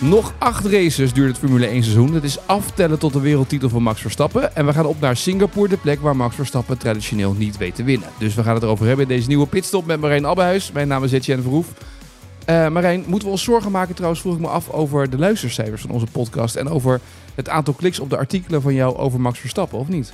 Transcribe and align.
Nog 0.00 0.34
acht 0.38 0.64
races 0.64 1.12
duurt 1.12 1.28
het 1.28 1.38
Formule 1.38 1.66
1 1.66 1.82
seizoen. 1.82 2.12
Dat 2.12 2.22
is 2.22 2.46
aftellen 2.46 2.98
tot 2.98 3.12
de 3.12 3.20
wereldtitel 3.20 3.68
van 3.68 3.82
Max 3.82 4.00
Verstappen. 4.00 4.56
En 4.56 4.66
we 4.66 4.72
gaan 4.72 4.86
op 4.86 5.00
naar 5.00 5.16
Singapore, 5.16 5.68
de 5.68 5.76
plek 5.76 6.00
waar 6.00 6.16
Max 6.16 6.34
Verstappen 6.34 6.78
traditioneel 6.78 7.32
niet 7.32 7.56
weet 7.56 7.74
te 7.74 7.84
winnen. 7.84 8.08
Dus 8.18 8.34
we 8.34 8.42
gaan 8.42 8.54
het 8.54 8.62
erover 8.62 8.86
hebben 8.86 9.08
in 9.08 9.16
deze 9.16 9.28
nieuwe 9.28 9.46
pitstop 9.46 9.86
met 9.86 10.00
Marijn 10.00 10.26
Abbehuis. 10.26 10.72
Mijn 10.72 10.88
naam 10.88 11.04
is 11.04 11.12
Etienne 11.12 11.42
Verhoef. 11.42 11.66
Uh, 12.48 12.68
Marijn, 12.68 13.04
moeten 13.06 13.28
we 13.28 13.34
ons 13.34 13.42
zorgen 13.42 13.70
maken 13.70 13.94
trouwens, 13.94 14.20
vroeg 14.20 14.34
ik 14.34 14.40
me 14.40 14.48
af, 14.48 14.70
over 14.70 15.10
de 15.10 15.18
luistercijfers 15.18 15.82
van 15.82 15.90
onze 15.90 16.06
podcast. 16.06 16.56
En 16.56 16.68
over 16.68 17.00
het 17.34 17.48
aantal 17.48 17.74
kliks 17.74 18.00
op 18.00 18.10
de 18.10 18.16
artikelen 18.16 18.62
van 18.62 18.74
jou 18.74 18.96
over 18.96 19.20
Max 19.20 19.38
Verstappen, 19.38 19.78
of 19.78 19.88
niet? 19.88 20.12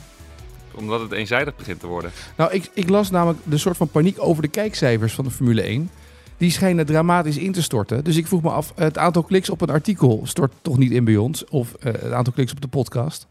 Omdat 0.74 1.00
het 1.00 1.12
eenzijdig 1.12 1.56
begint 1.56 1.80
te 1.80 1.86
worden. 1.86 2.10
Nou, 2.36 2.52
ik, 2.52 2.70
ik 2.74 2.88
las 2.88 3.10
namelijk 3.10 3.38
de 3.44 3.58
soort 3.58 3.76
van 3.76 3.88
paniek 3.88 4.16
over 4.18 4.42
de 4.42 4.48
kijkcijfers 4.48 5.12
van 5.12 5.24
de 5.24 5.30
Formule 5.30 5.62
1 5.62 5.90
die 6.36 6.50
schijnen 6.50 6.86
dramatisch 6.86 7.38
in 7.38 7.52
te 7.52 7.62
storten. 7.62 8.04
Dus 8.04 8.16
ik 8.16 8.26
vroeg 8.26 8.42
me 8.42 8.50
af, 8.50 8.72
het 8.74 8.98
aantal 8.98 9.22
kliks 9.22 9.50
op 9.50 9.60
een 9.60 9.70
artikel 9.70 10.20
stort 10.24 10.52
toch 10.62 10.78
niet 10.78 10.90
in 10.90 11.04
bij 11.04 11.16
ons? 11.16 11.44
Of 11.44 11.74
uh, 11.76 11.92
het 11.92 12.12
aantal 12.12 12.32
kliks 12.32 12.52
op 12.52 12.60
de 12.60 12.68
podcast? 12.68 13.28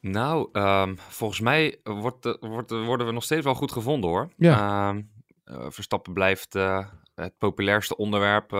Nou, 0.00 0.48
um, 0.52 0.98
volgens 0.98 1.40
mij 1.40 1.80
wordt, 1.82 2.36
wordt, 2.40 2.70
worden 2.70 3.06
we 3.06 3.12
nog 3.12 3.24
steeds 3.24 3.44
wel 3.44 3.54
goed 3.54 3.72
gevonden 3.72 4.10
hoor. 4.10 4.28
Ja. 4.36 4.88
Um, 4.88 5.10
uh, 5.44 5.66
Verstappen 5.68 6.12
blijft 6.12 6.54
uh, 6.54 6.86
het 7.14 7.38
populairste 7.38 7.96
onderwerp, 7.96 8.52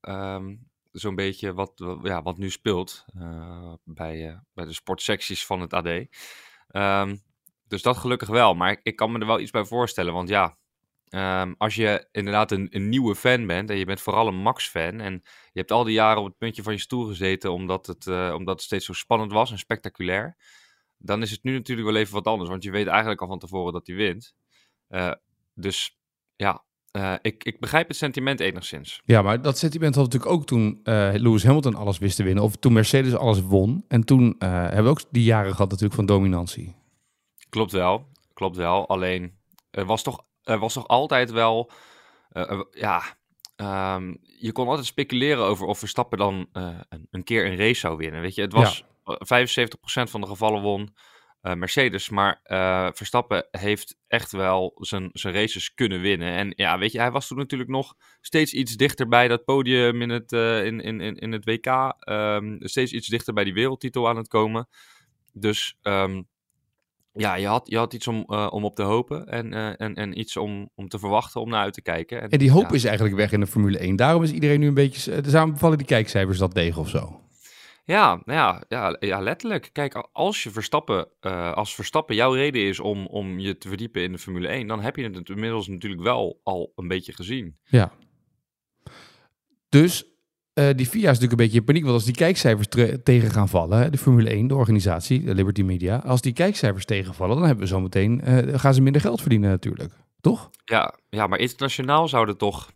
um, 0.00 0.68
zo'n 0.92 1.14
beetje 1.14 1.54
wat, 1.54 1.72
ja, 2.02 2.22
wat 2.22 2.38
nu 2.38 2.50
speelt 2.50 3.04
bij, 3.84 4.40
bij 4.54 4.64
de 4.64 4.72
sportsecties 4.72 5.46
van 5.46 5.60
het 5.60 5.72
AD. 5.72 6.06
dus 7.68 7.82
dat 7.82 7.96
gelukkig 7.96 8.28
wel, 8.28 8.54
maar 8.54 8.70
ik, 8.70 8.80
ik 8.82 8.96
kan 8.96 9.12
me 9.12 9.18
er 9.18 9.26
wel 9.26 9.40
iets 9.40 9.50
bij 9.50 9.64
voorstellen, 9.64 10.12
want 10.12 10.28
ja, 10.28 10.56
Um, 11.10 11.54
als 11.58 11.74
je 11.74 12.08
inderdaad 12.12 12.50
een, 12.50 12.68
een, 12.70 12.88
nieuwe 12.88 13.14
fan 13.14 13.46
bent 13.46 13.70
en 13.70 13.76
je 13.76 13.84
bent 13.84 14.00
vooral 14.00 14.26
een 14.26 14.42
Max-fan 14.42 15.00
en 15.00 15.12
je 15.22 15.58
hebt 15.60 15.70
al 15.70 15.84
die 15.84 15.94
jaren 15.94 16.20
op 16.20 16.26
het 16.26 16.38
puntje 16.38 16.62
van 16.62 16.72
je 16.72 16.78
stoel 16.78 17.06
gezeten 17.06 17.52
omdat 17.52 17.86
het, 17.86 18.06
uh, 18.06 18.34
omdat 18.36 18.54
het 18.54 18.64
steeds 18.64 18.84
zo 18.84 18.92
spannend 18.92 19.32
was 19.32 19.50
en 19.50 19.58
spectaculair, 19.58 20.36
dan 20.98 21.22
is 21.22 21.30
het 21.30 21.42
nu 21.42 21.52
natuurlijk 21.52 21.88
wel 21.88 21.96
even 21.96 22.14
wat 22.14 22.26
anders, 22.26 22.50
want 22.50 22.62
je 22.62 22.70
weet 22.70 22.86
eigenlijk 22.86 23.20
al 23.20 23.28
van 23.28 23.38
tevoren 23.38 23.72
dat 23.72 23.86
hij 23.86 23.96
wint. 23.96 24.34
Uh, 24.88 25.12
dus 25.54 25.98
ja, 26.36 26.64
uh, 26.92 27.14
ik, 27.22 27.44
ik 27.44 27.60
begrijp 27.60 27.88
het 27.88 27.96
sentiment 27.96 28.40
enigszins. 28.40 29.00
Ja, 29.04 29.22
maar 29.22 29.42
dat 29.42 29.58
sentiment 29.58 29.94
had 29.94 30.04
natuurlijk 30.04 30.32
ook 30.32 30.46
toen 30.46 30.80
Lewis 30.84 31.44
Hamilton 31.44 31.74
alles 31.74 31.98
wist 31.98 32.16
te 32.16 32.22
winnen, 32.22 32.44
of 32.44 32.56
toen 32.56 32.72
Mercedes 32.72 33.14
alles 33.14 33.40
won. 33.40 33.84
En 33.88 34.04
toen 34.04 34.34
hebben 34.38 34.84
we 34.84 34.90
ook 34.90 35.02
die 35.10 35.24
jaren 35.24 35.50
gehad 35.50 35.68
natuurlijk 35.68 35.94
van 35.94 36.06
dominantie. 36.06 36.74
Klopt 37.48 37.72
wel, 37.72 38.06
klopt 38.34 38.56
wel. 38.56 38.88
Alleen, 38.88 39.38
er 39.70 39.84
was 39.84 40.02
toch 40.02 40.24
er 40.46 40.58
was 40.58 40.72
toch 40.72 40.88
altijd 40.88 41.30
wel, 41.30 41.70
uh, 42.32 42.62
ja, 42.70 43.02
um, 43.96 44.18
je 44.22 44.52
kon 44.52 44.68
altijd 44.68 44.86
speculeren 44.86 45.44
over 45.44 45.66
of 45.66 45.78
Verstappen 45.78 46.18
dan 46.18 46.48
uh, 46.52 46.78
een, 46.88 47.06
een, 47.10 47.24
keer 47.24 47.46
een 47.46 47.56
race 47.56 47.80
zou 47.80 47.96
winnen. 47.96 48.20
Weet 48.20 48.34
je, 48.34 48.42
het 48.42 48.52
was 48.52 48.84
ja. 49.04 49.44
75% 50.06 50.10
van 50.10 50.20
de 50.20 50.26
gevallen 50.26 50.62
won 50.62 50.94
uh, 51.42 51.54
Mercedes, 51.54 52.08
maar 52.08 52.40
Verstappen 52.94 53.46
heeft 53.50 53.96
echt 54.08 54.32
wel 54.32 54.72
zijn, 54.76 55.10
zijn 55.12 55.34
races 55.34 55.74
kunnen 55.74 56.00
winnen. 56.00 56.32
En 56.32 56.52
ja, 56.56 56.78
weet 56.78 56.92
je, 56.92 56.98
hij 56.98 57.10
was 57.10 57.26
toen 57.26 57.38
natuurlijk 57.38 57.70
nog 57.70 57.94
steeds 58.20 58.52
iets 58.52 58.76
dichter 58.76 59.08
bij 59.08 59.28
dat 59.28 59.44
podium 59.44 60.02
in 60.02 60.10
het, 60.10 60.32
in, 60.32 60.80
in, 60.80 61.00
in 61.00 61.32
het 61.32 61.44
WK, 61.44 61.92
um, 62.08 62.56
steeds 62.60 62.92
iets 62.92 63.08
dichter 63.08 63.34
bij 63.34 63.44
die 63.44 63.54
wereldtitel 63.54 64.08
aan 64.08 64.16
het 64.16 64.28
komen. 64.28 64.68
Dus 65.32 65.78
um, 65.82 66.28
ja, 67.16 67.34
je 67.34 67.46
had, 67.46 67.68
je 67.68 67.76
had 67.76 67.92
iets 67.92 68.06
om, 68.06 68.24
uh, 68.28 68.48
om 68.50 68.64
op 68.64 68.74
te 68.74 68.82
hopen 68.82 69.26
en, 69.26 69.52
uh, 69.52 69.80
en, 69.80 69.94
en 69.94 70.18
iets 70.18 70.36
om, 70.36 70.70
om 70.74 70.88
te 70.88 70.98
verwachten, 70.98 71.40
om 71.40 71.48
naar 71.48 71.62
uit 71.62 71.74
te 71.74 71.82
kijken. 71.82 72.22
En, 72.22 72.28
en 72.30 72.38
die 72.38 72.50
hoop 72.50 72.68
ja. 72.68 72.74
is 72.74 72.84
eigenlijk 72.84 73.16
weg 73.16 73.32
in 73.32 73.40
de 73.40 73.46
Formule 73.46 73.78
1. 73.78 73.96
Daarom 73.96 74.22
is 74.22 74.32
iedereen 74.32 74.60
nu 74.60 74.66
een 74.66 74.74
beetje... 74.74 75.20
Daarom 75.20 75.58
vallen 75.58 75.78
die 75.78 75.86
kijkcijfers 75.86 76.38
dat 76.38 76.54
tegen 76.54 76.80
of 76.80 76.88
zo. 76.88 77.20
Ja, 77.84 78.22
ja, 78.24 78.64
ja, 78.68 78.96
ja, 79.00 79.20
letterlijk. 79.20 79.70
Kijk, 79.72 80.08
als 80.12 80.42
je 80.42 80.50
Verstappen, 80.50 81.08
als 81.54 81.74
Verstappen 81.74 82.14
jouw 82.14 82.32
reden 82.32 82.62
is 82.62 82.80
om, 82.80 83.06
om 83.06 83.38
je 83.38 83.58
te 83.58 83.68
verdiepen 83.68 84.02
in 84.02 84.12
de 84.12 84.18
Formule 84.18 84.48
1, 84.48 84.66
dan 84.66 84.80
heb 84.80 84.96
je 84.96 85.10
het 85.10 85.28
inmiddels 85.28 85.68
natuurlijk 85.68 86.02
wel 86.02 86.40
al 86.42 86.72
een 86.76 86.88
beetje 86.88 87.12
gezien. 87.12 87.58
Ja. 87.64 87.92
Dus 89.68 90.15
uh, 90.58 90.68
die 90.76 90.86
FIA 90.86 90.98
is 90.98 91.04
natuurlijk 91.04 91.30
een 91.30 91.36
beetje 91.36 91.58
in 91.58 91.64
paniek. 91.64 91.82
Want 91.82 91.94
als 91.94 92.04
die 92.04 92.14
kijkcijfers 92.14 92.68
tegen 93.02 93.30
gaan 93.30 93.48
vallen, 93.48 93.92
de 93.92 93.98
Formule 93.98 94.30
1, 94.30 94.46
de 94.46 94.54
organisatie, 94.54 95.24
de 95.24 95.34
Liberty 95.34 95.62
Media, 95.62 95.96
als 95.96 96.20
die 96.20 96.32
kijkcijfers 96.32 96.84
tegenvallen, 96.84 97.36
dan 97.36 97.44
hebben 97.44 97.64
we 97.64 97.70
zometeen, 97.70 98.20
uh, 98.24 98.58
gaan 98.58 98.74
ze 98.74 98.82
minder 98.82 99.00
geld 99.00 99.20
verdienen 99.20 99.50
natuurlijk. 99.50 99.92
Toch? 100.20 100.50
Ja, 100.64 100.94
ja 101.08 101.26
maar 101.26 101.38
internationaal 101.38 102.08
zou 102.08 102.26
dat 102.26 102.38
toch, 102.38 102.72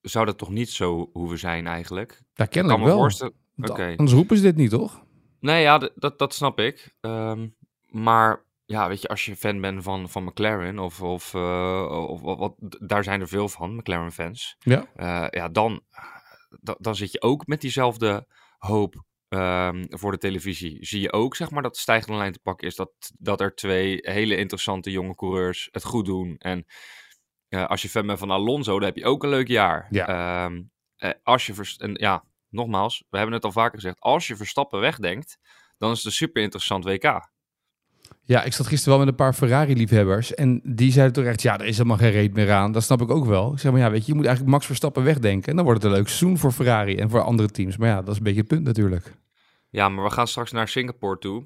zou 0.00 0.26
dat 0.26 0.38
toch 0.38 0.50
niet 0.50 0.70
zo 0.70 1.10
hoeven 1.12 1.38
zijn 1.38 1.66
eigenlijk? 1.66 2.22
Ja, 2.34 2.44
kennelijk 2.44 2.84
wel. 2.84 2.96
Voorstellen... 2.96 3.34
Okay. 3.56 3.90
Anders 3.90 4.12
roepen 4.12 4.36
ze 4.36 4.42
dit 4.42 4.56
niet, 4.56 4.70
toch? 4.70 5.02
Nee, 5.40 5.62
ja, 5.62 5.90
dat, 5.94 6.18
dat 6.18 6.34
snap 6.34 6.58
ik. 6.58 6.94
Um, 7.00 7.54
maar 7.88 8.44
ja, 8.64 8.88
weet 8.88 9.02
je, 9.02 9.08
als 9.08 9.24
je 9.24 9.36
fan 9.36 9.60
bent 9.60 9.82
van, 9.82 10.08
van 10.08 10.24
McLaren 10.24 10.78
of, 10.78 11.02
of, 11.02 11.34
uh, 11.34 12.06
of, 12.08 12.22
of 12.22 12.38
wat, 12.38 12.54
daar 12.80 13.04
zijn 13.04 13.20
er 13.20 13.28
veel 13.28 13.48
van, 13.48 13.74
McLaren-fans. 13.74 14.56
Ja. 14.58 14.86
ja, 15.30 15.48
dan 15.48 15.82
dan 16.60 16.96
zit 16.96 17.12
je 17.12 17.22
ook 17.22 17.46
met 17.46 17.60
diezelfde 17.60 18.26
hoop 18.58 19.04
um, 19.28 19.86
voor 19.88 20.12
de 20.12 20.18
televisie. 20.18 20.86
Zie 20.86 21.00
je 21.00 21.12
ook, 21.12 21.36
zeg 21.36 21.50
maar, 21.50 21.62
dat 21.62 21.74
de 21.74 21.80
stijgende 21.80 22.18
lijn 22.18 22.32
te 22.32 22.38
pakken 22.42 22.66
is 22.66 22.76
dat, 22.76 22.90
dat 23.18 23.40
er 23.40 23.54
twee 23.54 23.98
hele 24.00 24.36
interessante 24.36 24.90
jonge 24.90 25.14
coureurs 25.14 25.68
het 25.70 25.84
goed 25.84 26.04
doen. 26.04 26.36
En 26.38 26.64
uh, 27.48 27.66
als 27.66 27.82
je 27.82 27.88
fan 27.88 28.06
bent 28.06 28.18
van 28.18 28.30
Alonso, 28.30 28.78
dan 28.78 28.88
heb 28.88 28.96
je 28.96 29.04
ook 29.04 29.22
een 29.22 29.28
leuk 29.28 29.48
jaar. 29.48 29.86
Ja. 29.90 30.44
Um, 30.44 30.70
uh, 30.98 31.10
als 31.22 31.46
je, 31.46 31.74
en 31.78 31.94
ja, 31.94 32.24
nogmaals, 32.48 33.04
we 33.10 33.16
hebben 33.16 33.34
het 33.34 33.44
al 33.44 33.52
vaker 33.52 33.74
gezegd, 33.74 34.00
als 34.00 34.26
je 34.26 34.36
Verstappen 34.36 34.80
wegdenkt, 34.80 35.38
dan 35.76 35.90
is 35.90 35.96
het 35.96 36.06
een 36.06 36.12
super 36.12 36.42
interessant 36.42 36.84
WK. 36.84 37.32
Ja, 38.26 38.42
ik 38.42 38.52
zat 38.52 38.66
gisteren 38.66 38.96
wel 38.96 39.04
met 39.04 39.08
een 39.08 39.24
paar 39.24 39.32
Ferrari-liefhebbers. 39.32 40.34
En 40.34 40.60
die 40.64 40.92
zeiden 40.92 41.14
toch 41.14 41.24
echt, 41.24 41.42
ja, 41.42 41.58
er 41.58 41.66
is 41.66 41.76
helemaal 41.76 41.96
geen 41.96 42.10
reet 42.10 42.34
meer 42.34 42.52
aan. 42.52 42.72
Dat 42.72 42.82
snap 42.82 43.00
ik 43.02 43.10
ook 43.10 43.24
wel. 43.24 43.52
Ik 43.52 43.58
zeg 43.58 43.72
maar, 43.72 43.80
ja, 43.80 43.90
weet 43.90 44.00
je, 44.00 44.06
je 44.06 44.14
moet 44.14 44.26
eigenlijk 44.26 44.54
Max 44.54 44.66
Verstappen 44.66 45.04
wegdenken. 45.04 45.50
En 45.50 45.56
dan 45.56 45.64
wordt 45.64 45.82
het 45.82 45.90
een 45.90 45.96
leuk 45.96 46.08
seizoen 46.08 46.38
voor 46.38 46.52
Ferrari 46.52 46.96
en 46.96 47.10
voor 47.10 47.20
andere 47.20 47.48
teams. 47.48 47.76
Maar 47.76 47.88
ja, 47.88 48.02
dat 48.02 48.08
is 48.08 48.16
een 48.16 48.22
beetje 48.22 48.40
het 48.40 48.48
punt 48.48 48.64
natuurlijk. 48.64 49.12
Ja, 49.70 49.88
maar 49.88 50.04
we 50.04 50.10
gaan 50.10 50.28
straks 50.28 50.52
naar 50.52 50.68
Singapore 50.68 51.18
toe. 51.18 51.44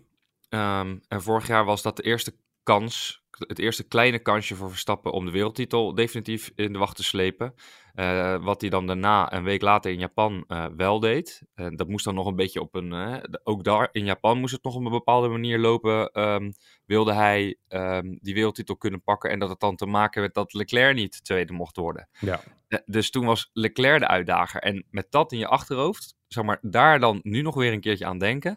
Um, 0.50 1.00
en 1.08 1.22
vorig 1.22 1.46
jaar 1.46 1.64
was 1.64 1.82
dat 1.82 1.96
de 1.96 2.02
eerste 2.02 2.34
kans, 2.68 3.22
het 3.30 3.58
eerste 3.58 3.88
kleine 3.88 4.18
kansje 4.18 4.54
voor 4.54 4.70
Verstappen 4.70 5.12
om 5.12 5.24
de 5.24 5.30
wereldtitel 5.30 5.94
definitief 5.94 6.50
in 6.54 6.72
de 6.72 6.78
wacht 6.78 6.96
te 6.96 7.04
slepen. 7.04 7.54
Uh, 7.94 8.44
wat 8.44 8.60
hij 8.60 8.70
dan 8.70 8.86
daarna, 8.86 9.32
een 9.32 9.42
week 9.42 9.62
later 9.62 9.90
in 9.90 9.98
Japan, 9.98 10.44
uh, 10.48 10.66
wel 10.76 11.00
deed. 11.00 11.42
Uh, 11.54 11.66
dat 11.70 11.88
moest 11.88 12.04
dan 12.04 12.14
nog 12.14 12.26
een 12.26 12.36
beetje 12.36 12.60
op 12.60 12.74
een. 12.74 13.20
ook 13.44 13.64
daar 13.64 13.88
in 13.92 14.04
Japan 14.04 14.38
moest 14.38 14.52
het 14.52 14.62
nog 14.62 14.74
op 14.74 14.84
een 14.84 14.90
bepaalde 14.90 15.28
manier 15.28 15.58
lopen. 15.58 16.20
Um, 16.22 16.52
wilde 16.84 17.12
hij 17.12 17.56
um, 17.68 18.18
die 18.20 18.34
wereldtitel 18.34 18.76
kunnen 18.76 19.02
pakken. 19.02 19.30
En 19.30 19.38
dat 19.38 19.48
het 19.48 19.60
dan 19.60 19.76
te 19.76 19.86
maken 19.86 20.22
met 20.22 20.34
dat 20.34 20.52
Leclerc 20.52 20.94
niet 20.94 21.24
tweede 21.24 21.52
mocht 21.52 21.76
worden. 21.76 22.08
Ja. 22.20 22.40
dus 22.86 23.10
toen 23.10 23.26
was 23.26 23.50
Leclerc 23.52 23.98
de 23.98 24.08
uitdager. 24.08 24.60
En 24.60 24.84
met 24.90 25.06
dat 25.10 25.32
in 25.32 25.38
je 25.38 25.46
achterhoofd, 25.46 26.16
zeg 26.26 26.44
maar, 26.44 26.58
daar 26.60 27.00
dan 27.00 27.20
nu 27.22 27.42
nog 27.42 27.54
weer 27.54 27.72
een 27.72 27.80
keertje 27.80 28.06
aan 28.06 28.18
denken. 28.18 28.56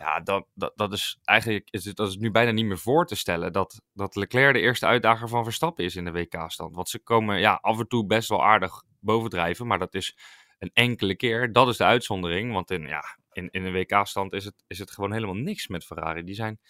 Ja, 0.00 0.20
dat, 0.20 0.46
dat, 0.54 0.72
dat 0.76 0.92
is 0.92 1.18
eigenlijk 1.24 1.68
is 1.70 1.84
het, 1.84 1.96
dat 1.96 2.08
is 2.08 2.16
nu 2.16 2.30
bijna 2.30 2.50
niet 2.50 2.64
meer 2.64 2.78
voor 2.78 3.06
te 3.06 3.14
stellen 3.14 3.52
dat, 3.52 3.80
dat 3.92 4.16
Leclerc 4.16 4.54
de 4.54 4.60
eerste 4.60 4.86
uitdager 4.86 5.28
van 5.28 5.44
Verstappen 5.44 5.84
is 5.84 5.96
in 5.96 6.04
de 6.04 6.12
WK-stand. 6.12 6.74
Want 6.74 6.88
ze 6.88 6.98
komen 6.98 7.38
ja, 7.40 7.58
af 7.62 7.78
en 7.78 7.88
toe 7.88 8.06
best 8.06 8.28
wel 8.28 8.44
aardig 8.44 8.82
bovendrijven, 9.00 9.66
maar 9.66 9.78
dat 9.78 9.94
is 9.94 10.16
een 10.58 10.70
enkele 10.72 11.16
keer. 11.16 11.52
Dat 11.52 11.68
is 11.68 11.76
de 11.76 11.84
uitzondering, 11.84 12.52
want 12.52 12.70
in, 12.70 12.86
ja, 12.86 13.02
in, 13.32 13.50
in 13.50 13.64
een 13.64 13.72
WK-stand 13.72 14.32
is 14.32 14.44
het, 14.44 14.64
is 14.66 14.78
het 14.78 14.90
gewoon 14.90 15.12
helemaal 15.12 15.34
niks 15.34 15.68
met 15.68 15.84
Ferrari. 15.84 16.24
Die 16.24 16.34
zijn 16.34 16.60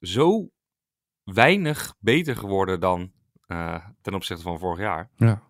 zo 0.00 0.50
weinig 1.24 1.94
beter 1.98 2.36
geworden 2.36 2.80
dan 2.80 3.12
uh, 3.46 3.84
ten 4.00 4.14
opzichte 4.14 4.42
van 4.42 4.58
vorig 4.58 4.78
jaar. 4.78 5.10
Ja. 5.16 5.42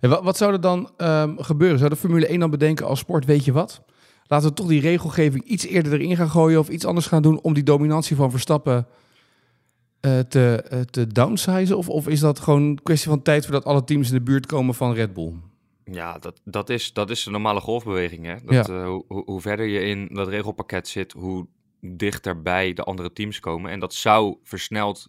En 0.00 0.10
wat, 0.10 0.22
wat 0.22 0.36
zou 0.36 0.52
er 0.52 0.60
dan 0.60 0.92
um, 0.96 1.42
gebeuren? 1.42 1.78
Zou 1.78 1.90
de 1.90 1.96
Formule 1.96 2.26
1 2.26 2.40
dan 2.40 2.50
bedenken 2.50 2.86
als 2.86 2.98
sport, 2.98 3.24
weet 3.24 3.44
je 3.44 3.52
wat? 3.52 3.84
Laten 4.28 4.48
we 4.48 4.54
toch 4.54 4.66
die 4.66 4.80
regelgeving 4.80 5.44
iets 5.44 5.66
eerder 5.66 5.92
erin 5.92 6.16
gaan 6.16 6.30
gooien 6.30 6.58
of 6.58 6.68
iets 6.68 6.84
anders 6.84 7.06
gaan 7.06 7.22
doen 7.22 7.40
om 7.40 7.54
die 7.54 7.62
dominantie 7.62 8.16
van 8.16 8.30
Verstappen 8.30 8.86
uh, 10.00 10.18
te, 10.18 10.68
uh, 10.72 10.80
te 10.80 11.06
downsizen? 11.06 11.76
Of, 11.76 11.88
of 11.88 12.08
is 12.08 12.20
dat 12.20 12.40
gewoon 12.40 12.62
een 12.62 12.82
kwestie 12.82 13.10
van 13.10 13.22
tijd 13.22 13.44
voordat 13.44 13.64
alle 13.64 13.84
teams 13.84 14.08
in 14.08 14.14
de 14.14 14.22
buurt 14.22 14.46
komen 14.46 14.74
van 14.74 14.92
Red 14.92 15.14
Bull? 15.14 15.32
Ja, 15.84 16.18
dat, 16.18 16.40
dat, 16.44 16.70
is, 16.70 16.92
dat 16.92 17.10
is 17.10 17.22
de 17.22 17.30
normale 17.30 17.60
golfbeweging. 17.60 18.26
Hè? 18.26 18.36
Dat, 18.44 18.68
uh, 18.68 18.86
hoe, 18.86 19.22
hoe 19.24 19.40
verder 19.40 19.66
je 19.66 19.80
in 19.80 20.08
dat 20.12 20.28
regelpakket 20.28 20.88
zit, 20.88 21.12
hoe 21.12 21.46
dichterbij 21.80 22.72
de 22.72 22.82
andere 22.82 23.12
teams 23.12 23.40
komen. 23.40 23.70
En 23.70 23.80
dat 23.80 23.94
zou 23.94 24.36
versneld 24.42 25.08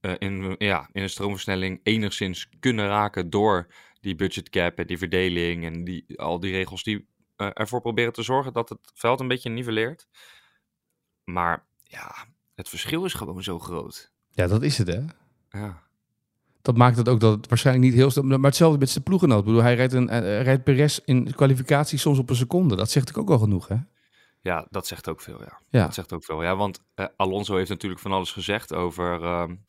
uh, 0.00 0.12
in, 0.18 0.54
ja, 0.58 0.88
in 0.92 1.02
een 1.02 1.10
stroomversnelling 1.10 1.80
enigszins 1.82 2.48
kunnen 2.60 2.86
raken 2.86 3.30
door 3.30 3.66
die 4.00 4.14
budget 4.14 4.48
cap 4.48 4.78
en 4.78 4.86
die 4.86 4.98
verdeling 4.98 5.64
en 5.64 5.84
die, 5.84 6.04
al 6.16 6.40
die 6.40 6.52
regels 6.52 6.82
die 6.82 7.08
ervoor 7.40 7.80
proberen 7.80 8.12
te 8.12 8.22
zorgen 8.22 8.52
dat 8.52 8.68
het 8.68 8.90
veld 8.94 9.20
een 9.20 9.28
beetje 9.28 9.50
niveleert. 9.50 10.08
Maar 11.24 11.66
ja, 11.82 12.14
het 12.54 12.68
verschil 12.68 13.04
is 13.04 13.14
gewoon 13.14 13.42
zo 13.42 13.58
groot. 13.58 14.12
Ja, 14.30 14.46
dat 14.46 14.62
is 14.62 14.78
het 14.78 14.86
hè. 14.86 15.00
Ja. 15.48 15.82
Dat 16.62 16.76
maakt 16.76 16.96
het 16.96 17.08
ook 17.08 17.20
dat 17.20 17.36
het 17.36 17.48
waarschijnlijk 17.48 17.86
niet 17.86 17.94
heel 17.94 18.10
snel... 18.10 18.24
Maar 18.24 18.40
hetzelfde 18.40 18.78
met 18.78 18.90
zijn 18.90 19.04
ploegenoot. 19.04 19.38
Ik 19.38 19.44
bedoel, 19.44 19.62
hij 19.62 19.74
rijdt, 19.74 19.92
een, 19.92 20.08
uh, 20.08 20.42
rijdt 20.42 20.64
Perez 20.64 20.98
in 21.04 21.34
kwalificatie 21.34 21.98
soms 21.98 22.18
op 22.18 22.30
een 22.30 22.36
seconde. 22.36 22.76
Dat 22.76 22.90
zegt 22.90 23.08
ik 23.08 23.18
ook 23.18 23.30
al 23.30 23.38
genoeg, 23.38 23.68
hè? 23.68 23.76
Ja, 24.40 24.66
dat 24.70 24.86
zegt 24.86 25.08
ook 25.08 25.20
veel, 25.20 25.42
ja. 25.42 25.60
ja. 25.68 25.84
Dat 25.84 25.94
zegt 25.94 26.12
ook 26.12 26.24
veel, 26.24 26.42
ja. 26.42 26.56
Want 26.56 26.84
uh, 26.94 27.06
Alonso 27.16 27.56
heeft 27.56 27.68
natuurlijk 27.68 28.00
van 28.00 28.12
alles 28.12 28.32
gezegd 28.32 28.74
over 28.74 29.22
um, 29.22 29.64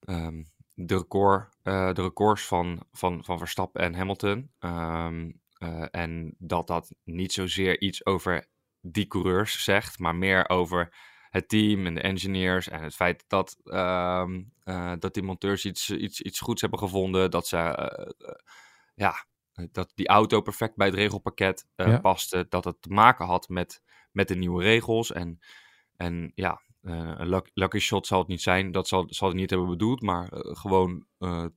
um, 0.00 0.46
de, 0.74 0.96
record, 0.96 1.56
uh, 1.62 1.92
de 1.92 2.02
records 2.02 2.46
van, 2.46 2.82
van, 2.92 3.24
van 3.24 3.38
Verstappen 3.38 3.82
en 3.82 3.94
Hamilton. 3.94 4.50
Um, 4.60 5.42
uh, 5.58 5.84
en 5.90 6.34
dat 6.38 6.66
dat 6.66 6.94
niet 7.04 7.32
zozeer 7.32 7.80
iets 7.80 8.06
over 8.06 8.46
die 8.80 9.06
coureurs 9.06 9.64
zegt, 9.64 9.98
maar 9.98 10.16
meer 10.16 10.48
over 10.48 10.94
het 11.30 11.48
team 11.48 11.86
en 11.86 11.94
de 11.94 12.00
engineers 12.00 12.68
en 12.68 12.82
het 12.82 12.94
feit 12.94 13.24
dat, 13.26 13.56
um, 13.64 14.52
uh, 14.64 14.92
dat 14.98 15.14
die 15.14 15.22
monteurs 15.22 15.64
iets, 15.64 15.90
iets, 15.90 16.20
iets 16.20 16.40
goeds 16.40 16.60
hebben 16.60 16.78
gevonden, 16.78 17.30
dat 17.30 17.46
ze, 17.46 17.56
uh, 17.56 18.28
ja, 18.94 19.26
dat 19.72 19.92
die 19.94 20.08
auto 20.08 20.40
perfect 20.40 20.76
bij 20.76 20.86
het 20.86 20.96
regelpakket 20.96 21.66
ja. 21.76 22.00
paste, 22.00 22.46
dat 22.48 22.64
het 22.64 22.82
te 22.82 22.88
maken 22.88 23.26
had 23.26 23.48
met, 23.48 23.82
met 24.12 24.28
de 24.28 24.36
nieuwe 24.36 24.62
regels 24.62 25.12
en, 25.12 25.38
en 25.96 26.32
ja, 26.34 26.62
een 26.80 27.42
lucky 27.54 27.78
shot 27.78 28.06
zal 28.06 28.18
het 28.18 28.28
niet 28.28 28.42
zijn, 28.42 28.72
dat 28.72 28.88
zal, 28.88 29.06
zal 29.08 29.28
het 29.28 29.36
niet 29.36 29.50
hebben 29.50 29.68
bedoeld, 29.68 30.02
maar 30.02 30.28
gewoon 30.32 31.06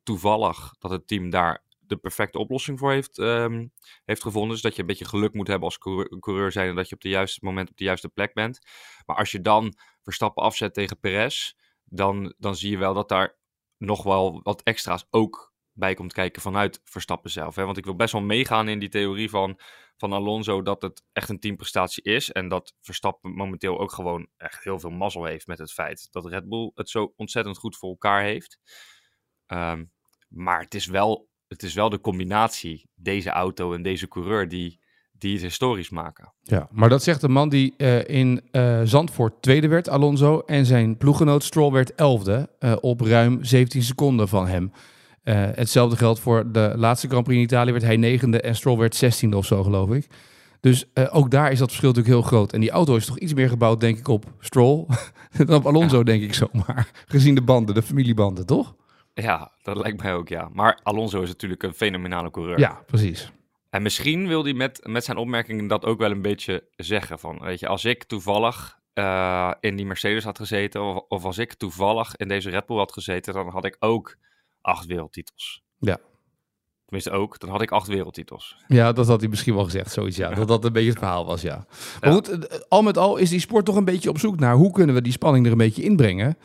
toevallig 0.04 0.76
dat 0.80 0.92
het 0.92 1.08
team 1.08 1.30
daar 1.30 1.66
de 1.88 1.98
perfecte 1.98 2.38
oplossing 2.38 2.80
voor 2.80 2.92
heeft, 2.92 3.18
um, 3.18 3.72
heeft 4.06 4.22
gevonden. 4.22 4.51
Dus 4.51 4.62
dat 4.62 4.75
je 4.75 4.81
een 4.81 4.88
beetje 4.88 5.06
geluk 5.06 5.34
moet 5.34 5.48
hebben 5.48 5.68
als 5.68 5.78
coureur, 6.19 6.51
zijn 6.51 6.69
en 6.69 6.75
dat 6.75 6.89
je 6.89 6.95
op 6.95 7.01
de 7.01 7.10
juiste 7.10 7.39
moment 7.44 7.69
op 7.69 7.78
de 7.78 7.84
juiste 7.84 8.10
plek 8.10 8.34
bent. 8.34 8.60
Maar 9.06 9.16
als 9.16 9.31
je 9.31 9.42
dan 9.42 9.74
Verstappen 10.01 10.44
afzet 10.44 10.74
tegen 10.74 11.00
Perez, 11.00 11.54
dan, 11.84 12.34
dan 12.38 12.56
zie 12.56 12.72
je 12.72 12.78
wel 12.78 12.94
dat 12.94 13.10
daar 13.10 13.38
nog 13.78 14.04
wel 14.04 14.42
wat 14.44 14.62
extra's 14.63 15.07
ook 15.10 15.56
bij 15.74 15.94
komt 15.94 16.13
kijken 16.13 16.42
vanuit 16.42 16.81
Verstappen 16.84 17.31
zelf. 17.31 17.56
Hè? 17.56 17.66
Want 17.66 17.78
ik 17.78 17.86
wil 17.86 17.95
best 17.95 18.12
wel 18.12 18.22
meegaan 18.22 18.68
in 18.68 18.80
die 18.80 18.90
theorie 18.90 19.30
van, 19.30 19.60
van 19.98 20.13
Alonso 20.13 20.62
dat 20.62 20.81
het 20.81 21.04
echt 21.13 21.30
een 21.30 21.40
teamprestatie 21.40 22.04
is. 22.04 22.31
En 22.31 22.48
dat 22.48 22.75
Verstappen 22.81 23.31
momenteel 23.31 23.80
ook 23.80 23.92
gewoon 23.92 24.28
echt 24.38 24.63
heel 24.63 24.80
veel 24.80 24.90
mazzel 24.90 25.24
heeft 25.24 25.48
met 25.48 25.57
het 25.57 25.74
feit 25.74 26.07
dat 26.12 26.25
Red 26.25 26.50
Bull 26.50 26.72
het 26.74 26.90
zo 26.90 27.13
ontzettend 27.16 27.57
goed 27.57 27.78
voor 27.78 27.90
elkaar 27.90 28.22
heeft. 28.22 28.60
Um, 29.48 29.92
maar 30.28 30.60
het 30.60 30.74
is 30.74 30.86
wel 30.86 31.30
het 31.48 31.64
is 31.64 31.74
wel 31.74 31.90
de 31.90 32.00
combinatie, 32.00 32.90
deze 32.96 33.30
auto 33.30 33.74
en 33.74 33.82
deze 33.82 34.08
coureur, 34.08 34.48
die, 34.48 34.80
die 35.12 35.34
het 35.34 35.42
historisch 35.42 35.90
maken. 35.90 36.34
Ja, 36.44 36.68
maar 36.72 36.90
dat 36.90 37.04
zegt 37.04 37.22
de 37.22 37.30
man 37.30 37.50
die 37.50 37.74
uh, 37.78 38.08
in 38.08 38.42
uh, 38.52 38.82
Zandvoort 38.84 39.42
tweede 39.42 39.68
werd, 39.68 39.90
Alonso, 39.90 40.40
en 40.40 40.66
zijn 40.66 40.98
ploeggenoot 40.98 41.44
Stroll 41.44 41.72
werd 41.72 41.96
elfde 41.96 42.50
uh, 42.60 42.76
op 42.82 43.02
ruim 43.02 43.44
17 43.44 43.84
seconden 43.84 44.28
van 44.28 44.48
hem. 44.48 44.72
hetzelfde 45.24 45.98
geldt 45.98 46.20
voor 46.20 46.52
de 46.52 46.74
laatste 46.76 47.08
Grand 47.08 47.24
Prix 47.24 47.38
in 47.38 47.46
Italië, 47.46 47.72
werd 47.72 47.84
hij 47.84 47.98
negende 47.98 48.42
en 48.42 48.56
Stroll 48.56 48.78
werd 48.78 48.96
zestiende 48.96 49.38
of 49.38 49.46
zo, 49.46 49.64
geloof 49.64 49.90
ik. 49.90 50.08
Dus 50.60 50.86
ook 51.12 51.32
daar 51.32 51.52
is 51.52 51.60
dat 51.60 51.68
verschil 51.68 51.90
natuurlijk 51.90 52.16
heel 52.16 52.28
groot. 52.28 52.54
En 52.54 52.60
die 52.60 52.70
auto 52.70 52.96
is 52.96 53.06
toch 53.06 53.20
iets 53.20 53.34
meer 53.34 53.50
gebouwd, 53.50 53.80
denk 53.80 53.98
ik, 53.98 54.08
op 54.08 54.26
Stroll 54.40 54.86
dan 55.46 55.56
op 55.56 55.66
Alonso, 55.66 55.98
ja. 55.98 56.04
denk 56.04 56.24
ik 56.24 56.34
zomaar. 56.34 56.92
Gezien 57.06 57.36
de 57.36 57.42
banden, 57.42 57.76
de 57.76 57.82
familiebanden, 57.82 58.46
toch? 58.46 58.76
Ja, 59.22 59.52
dat 59.62 59.78
lijkt 59.78 60.04
mij 60.04 60.14
ook, 60.14 60.28
ja. 60.28 60.50
Maar 60.54 60.80
Alonso 60.84 61.22
is 61.22 61.28
natuurlijk 61.28 61.64
een 61.64 61.74
fenomenale 61.74 62.31
coureur. 62.31 62.60
Ja, 62.60 62.84
precies. 62.86 63.31
En 63.69 63.81
misschien 63.81 64.28
wil 64.28 64.44
hij 64.44 64.54
met, 64.54 64.80
met 64.84 65.04
zijn 65.04 65.18
opmerkingen 65.18 65.68
dat 65.68 65.86
ook 65.86 66.00
wel 66.00 66.12
een 66.12 66.22
beetje 66.22 66.64
zeggen. 66.75 67.19
Van, 67.19 67.40
weet 67.40 67.60
je, 67.60 67.68
als 67.68 67.86
ik 67.86 68.04
toevallig 68.04 68.80
uh, 68.94 69.52
in 69.60 69.75
die 69.75 69.86
Mercedes 69.86 70.24
had 70.24 70.38
gezeten, 70.38 70.81
of, 70.81 71.04
of, 71.08 71.25
als 71.25 71.38
ik 71.38 71.54
toevallig 71.54 72.16
in 72.16 72.28
deze 72.28 72.50
Red 72.50 72.66
Bull 72.66 72.78
had 72.78 72.94
gezeten, 72.94 73.34
dan 73.34 73.50
had 73.50 73.66
ik 73.66 73.75
ook 73.80 74.18
acht 74.62 74.86
wereldtitels. 74.86 75.64
Ja. 75.80 75.98
Tenminste 76.86 77.12
ook, 77.12 77.40
dan 77.40 77.50
had 77.50 77.62
ik 77.62 77.72
acht 77.72 77.88
wereldtitels. 77.88 78.58
Ja, 78.68 78.92
dat 78.92 79.08
had 79.08 79.19
hij 79.19 79.30
misschien 79.30 79.56
wel 79.56 79.64
gezegd, 79.64 79.92
zoiets, 79.92 80.18
ja. 80.18 80.30
Dat 80.36 80.48
dat 80.48 80.66
een 80.66 80.74
beetje 80.74 80.90
het 80.90 81.00
verhaal 81.00 81.25
was, 81.25 81.42
ja. 81.42 81.66
Maar 82.00 82.10
ja. 82.10 82.16
goed, 82.16 82.69
al 82.69 82.81
met 82.81 82.98
al 82.98 83.18
is 83.18 83.30
die 83.30 83.40
sport 83.40 83.66
toch 83.66 83.75
een 83.75 83.86
beetje 83.86 84.10
op 84.10 84.19
zoek 84.19 84.40
naar 84.40 84.56
hoe 84.56 84.72
kunnen 84.72 84.96
we 84.96 85.02
die 85.02 85.12
spanning 85.12 85.46
er 85.46 85.52
een 85.52 85.58
beetje 85.58 85.84
inbrengen. 85.84 86.38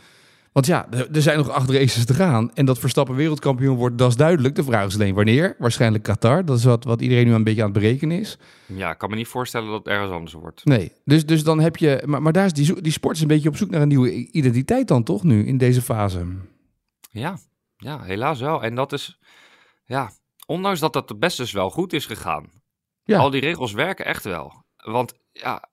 Want 0.52 0.66
ja, 0.66 0.90
er 0.90 1.22
zijn 1.22 1.36
nog 1.36 1.48
acht 1.48 1.70
races 1.70 2.04
te 2.04 2.14
gaan. 2.14 2.54
En 2.54 2.64
dat 2.64 2.78
Verstappen 2.78 3.14
wereldkampioen 3.14 3.76
wordt, 3.76 3.98
dat 3.98 4.08
is 4.08 4.16
duidelijk. 4.16 4.54
De 4.54 4.64
vraag 4.64 4.86
is 4.86 4.94
alleen 4.94 5.14
wanneer. 5.14 5.54
Waarschijnlijk 5.58 6.04
Qatar. 6.04 6.44
Dat 6.44 6.58
is 6.58 6.64
wat, 6.64 6.84
wat 6.84 7.00
iedereen 7.00 7.26
nu 7.26 7.32
een 7.32 7.44
beetje 7.44 7.62
aan 7.62 7.70
het 7.70 7.78
berekenen 7.78 8.18
is. 8.18 8.38
Ja, 8.66 8.90
ik 8.90 8.98
kan 8.98 9.10
me 9.10 9.16
niet 9.16 9.26
voorstellen 9.26 9.68
dat 9.68 9.78
het 9.78 9.88
ergens 9.88 10.12
anders 10.12 10.32
wordt. 10.32 10.64
Nee, 10.64 10.92
dus, 11.04 11.26
dus 11.26 11.44
dan 11.44 11.60
heb 11.60 11.76
je... 11.76 12.02
Maar, 12.06 12.22
maar 12.22 12.32
daar 12.32 12.44
is 12.44 12.52
die, 12.52 12.80
die 12.80 12.92
sport 12.92 13.16
is 13.16 13.22
een 13.22 13.28
beetje 13.28 13.48
op 13.48 13.56
zoek 13.56 13.70
naar 13.70 13.82
een 13.82 13.88
nieuwe 13.88 14.12
identiteit 14.12 14.88
dan 14.88 15.02
toch 15.02 15.22
nu, 15.22 15.46
in 15.46 15.58
deze 15.58 15.82
fase? 15.82 16.26
Ja, 17.10 17.38
ja 17.76 18.02
helaas 18.02 18.40
wel. 18.40 18.62
En 18.62 18.74
dat 18.74 18.92
is... 18.92 19.18
Ja, 19.84 20.10
ondanks 20.46 20.80
dat 20.80 20.92
dat 20.92 21.18
best 21.18 21.36
dus 21.36 21.52
wel 21.52 21.70
goed 21.70 21.92
is 21.92 22.06
gegaan. 22.06 22.50
Ja. 23.04 23.18
Al 23.18 23.30
die 23.30 23.40
regels 23.40 23.72
werken 23.72 24.04
echt 24.04 24.24
wel. 24.24 24.64
Want 24.76 25.14
ja, 25.32 25.68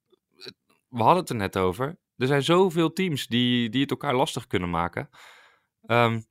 we 0.90 1.04
hadden 1.04 1.20
het 1.20 1.30
er 1.30 1.36
net 1.36 1.58
over 1.58 1.98
er 2.20 2.28
zijn 2.28 2.44
zoveel 2.44 2.94
teams 2.94 3.28
die, 3.28 3.70
die 3.70 3.82
het 3.82 3.92
elkaar 3.92 4.16
lastig 4.16 4.48
kunnen 4.48 4.70
maken. 4.70 5.10
Um, 5.88 6.26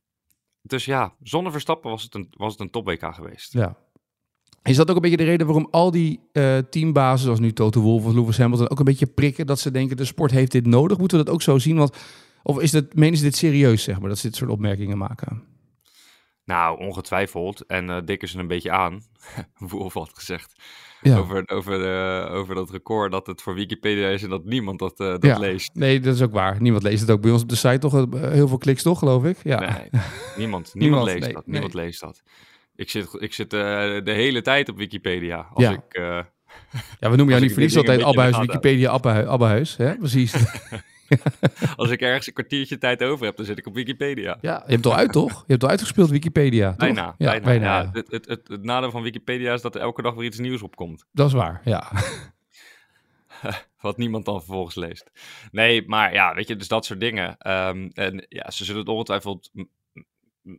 dus 0.62 0.84
ja, 0.84 1.14
zonder 1.22 1.52
Verstappen 1.52 1.90
was 1.90 2.02
het 2.02 2.14
een, 2.14 2.28
was 2.30 2.52
het 2.52 2.60
een 2.60 2.70
top-WK 2.70 3.14
geweest. 3.14 3.52
Ja. 3.52 3.76
Is 4.62 4.76
dat 4.76 4.90
ook 4.90 4.96
een 4.96 5.02
beetje 5.02 5.16
de 5.16 5.24
reden 5.24 5.46
waarom 5.46 5.68
al 5.70 5.90
die 5.90 6.20
uh, 6.32 6.58
teambazen, 6.58 7.24
zoals 7.24 7.40
nu 7.40 7.52
Toto 7.52 7.80
Wolff 7.80 8.06
of 8.06 8.14
Lewis 8.14 8.38
Hamilton, 8.38 8.70
ook 8.70 8.78
een 8.78 8.84
beetje 8.84 9.06
prikken 9.06 9.46
dat 9.46 9.58
ze 9.58 9.70
denken 9.70 9.96
de 9.96 10.04
sport 10.04 10.30
heeft 10.30 10.52
dit 10.52 10.66
nodig? 10.66 10.98
Moeten 10.98 11.18
we 11.18 11.24
dat 11.24 11.34
ook 11.34 11.42
zo 11.42 11.58
zien? 11.58 11.76
Want, 11.76 11.96
of 12.42 12.60
is 12.60 12.72
het, 12.72 12.94
menen 12.94 13.18
ze 13.18 13.24
dit 13.24 13.36
serieus, 13.36 13.82
zeg 13.82 14.00
maar, 14.00 14.08
dat 14.08 14.18
ze 14.18 14.26
dit 14.26 14.36
soort 14.36 14.50
opmerkingen 14.50 14.98
maken? 14.98 15.42
Nou, 16.48 16.78
ongetwijfeld. 16.78 17.66
En 17.66 17.88
uh, 17.88 17.96
dikken 18.04 18.28
ze 18.28 18.38
een 18.38 18.46
beetje 18.46 18.70
aan. 18.70 19.02
Wolf 19.70 19.94
had 19.94 20.10
gezegd. 20.14 20.52
Ja. 21.00 21.18
Over, 21.18 21.48
over, 21.48 21.80
uh, 21.80 22.34
over 22.34 22.54
dat 22.54 22.70
record 22.70 23.12
dat 23.12 23.26
het 23.26 23.42
voor 23.42 23.54
Wikipedia 23.54 24.08
is 24.08 24.22
en 24.22 24.28
dat 24.28 24.44
niemand 24.44 24.78
dat, 24.78 25.00
uh, 25.00 25.08
dat 25.08 25.24
ja. 25.24 25.38
leest. 25.38 25.70
Nee, 25.74 26.00
dat 26.00 26.14
is 26.14 26.22
ook 26.22 26.32
waar. 26.32 26.60
Niemand 26.60 26.82
leest 26.82 27.00
het 27.00 27.10
ook 27.10 27.20
bij 27.20 27.30
ons 27.30 27.42
op 27.42 27.48
de 27.48 27.56
site 27.56 27.78
toch? 27.78 27.92
Heel 28.32 28.48
veel 28.48 28.58
kliks 28.58 28.82
toch, 28.82 28.98
geloof 28.98 29.24
ik? 29.24 29.36
Ja. 29.42 29.60
Nee, 29.60 29.68
niemand, 29.80 29.90
niemand, 30.36 30.74
niemand 30.74 31.04
leest 31.04 31.20
nee, 31.20 31.32
dat. 31.32 31.46
Niemand 31.46 31.74
leest 31.74 32.00
dat. 32.00 32.22
Ik 32.76 32.90
zit, 32.90 33.16
ik 33.18 33.32
zit 33.32 33.50
de 33.50 34.02
hele 34.04 34.42
tijd 34.42 34.68
op 34.68 34.76
Wikipedia. 34.76 35.48
Als 35.52 35.64
ja. 35.64 35.72
ik, 35.72 35.96
ja, 37.00 37.10
we 37.10 37.16
noemen 37.16 37.28
jou 37.28 37.40
niet 37.40 37.52
voor 37.52 37.62
niets 37.62 37.76
altijd 37.76 38.02
Abbehuis, 38.02 38.38
Wikipedia 38.38 38.90
Abbehuis. 39.24 39.76
Hè? 39.76 39.96
Precies. 39.96 40.34
Als 41.76 41.90
ik 41.90 42.00
ergens 42.00 42.26
een 42.26 42.32
kwartiertje 42.32 42.78
tijd 42.78 43.02
over 43.02 43.26
heb, 43.26 43.36
dan 43.36 43.46
zit 43.46 43.58
ik 43.58 43.66
op 43.66 43.74
Wikipedia. 43.74 44.38
Ja, 44.40 44.54
je 44.54 44.58
hebt 44.58 44.84
het 44.84 44.86
al 44.86 44.96
uit, 44.96 45.12
toch? 45.12 45.30
Je 45.30 45.36
hebt 45.36 45.50
het 45.50 45.62
al 45.62 45.68
uitgespeeld, 45.68 46.10
Wikipedia. 46.10 46.68
Toch? 46.68 46.78
Bijna, 46.78 47.14
ja, 47.18 47.30
bijna. 47.30 47.44
bijna 47.44 47.80
ja, 47.80 47.90
het, 47.92 48.10
het, 48.10 48.26
het, 48.26 48.48
het, 48.48 48.64
nadeel 48.64 48.90
van 48.90 49.02
Wikipedia 49.02 49.52
is 49.52 49.62
dat 49.62 49.74
er 49.74 49.80
elke 49.80 50.02
dag 50.02 50.14
weer 50.14 50.24
iets 50.24 50.38
nieuws 50.38 50.62
opkomt. 50.62 51.04
Dat 51.12 51.26
is 51.26 51.32
waar, 51.32 51.60
ja. 51.64 51.90
Wat 53.80 53.96
niemand 53.96 54.24
dan 54.24 54.38
vervolgens 54.38 54.74
leest. 54.74 55.10
Nee, 55.50 55.88
maar 55.88 56.12
ja, 56.12 56.34
weet 56.34 56.48
je, 56.48 56.56
dus 56.56 56.68
dat 56.68 56.84
soort 56.84 57.00
dingen. 57.00 57.28
Um, 57.28 57.90
en 57.92 58.26
ja, 58.28 58.50
ze 58.50 58.64
zullen 58.64 58.80
het 58.80 58.90
ongetwijfeld 58.90 59.50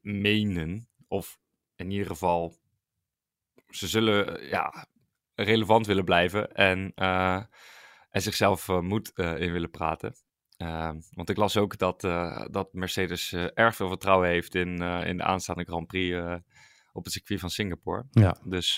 menen. 0.01 0.87
Of 1.07 1.39
in 1.75 1.91
ieder 1.91 2.07
geval, 2.07 2.57
ze 3.69 3.87
zullen 3.87 4.47
ja, 4.47 4.87
relevant 5.35 5.87
willen 5.87 6.05
blijven. 6.05 6.51
En, 6.51 6.91
uh, 6.95 7.43
en 8.09 8.21
zichzelf 8.21 8.67
uh, 8.67 8.79
moed 8.79 9.11
uh, 9.15 9.39
in 9.39 9.51
willen 9.51 9.71
praten. 9.71 10.15
Uh, 10.61 10.89
want 11.13 11.29
ik 11.29 11.37
las 11.37 11.57
ook 11.57 11.77
dat, 11.77 12.03
uh, 12.03 12.45
dat 12.51 12.73
Mercedes 12.73 13.31
uh, 13.31 13.45
erg 13.53 13.75
veel 13.75 13.87
vertrouwen 13.87 14.29
heeft 14.29 14.55
in, 14.55 14.81
in 14.81 15.17
de 15.17 15.23
aanstaande 15.23 15.63
Grand 15.63 15.87
Prix 15.87 16.17
op 16.93 17.03
het 17.03 17.13
circuit 17.13 17.39
van 17.39 17.49
Singapore. 17.49 18.05
Ja. 18.11 18.37
Dus 18.43 18.75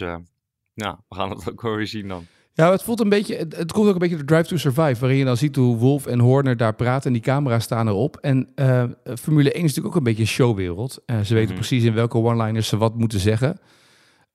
ja, 0.73 1.03
we 1.09 1.15
gaan 1.15 1.29
het 1.29 1.47
ook 1.51 1.61
wel 1.61 1.75
weer 1.75 1.87
zien 1.87 2.07
dan. 2.07 2.25
Ja, 2.53 2.71
het 2.71 2.83
voelt 2.83 2.99
een 2.99 3.09
beetje, 3.09 3.35
het, 3.35 3.55
het 3.55 3.71
komt 3.71 3.87
ook 3.87 3.93
een 3.93 3.99
beetje 3.99 4.17
de 4.17 4.25
Drive 4.25 4.43
to 4.47 4.57
Survive, 4.57 4.99
waarin 4.99 5.17
je 5.17 5.25
dan 5.25 5.37
ziet 5.37 5.55
hoe 5.55 5.77
Wolf 5.77 6.05
en 6.05 6.19
Horner 6.19 6.57
daar 6.57 6.75
praten 6.75 7.07
en 7.07 7.13
die 7.13 7.21
camera's 7.21 7.63
staan 7.63 7.87
erop. 7.87 8.17
En 8.17 8.49
Formule 9.19 9.51
1 9.51 9.55
is 9.55 9.61
natuurlijk 9.61 9.87
ook 9.87 9.95
een 9.95 10.03
beetje 10.03 10.21
een 10.21 10.27
showwereld. 10.27 10.91
ze 10.91 11.13
weten 11.13 11.39
mm 11.39 11.45
-hmm. 11.45 11.55
precies 11.55 11.83
in 11.83 11.93
welke 11.93 12.17
one-liners 12.17 12.67
ze 12.67 12.77
wat 12.77 12.95
moeten 12.95 13.19
zeggen. 13.19 13.59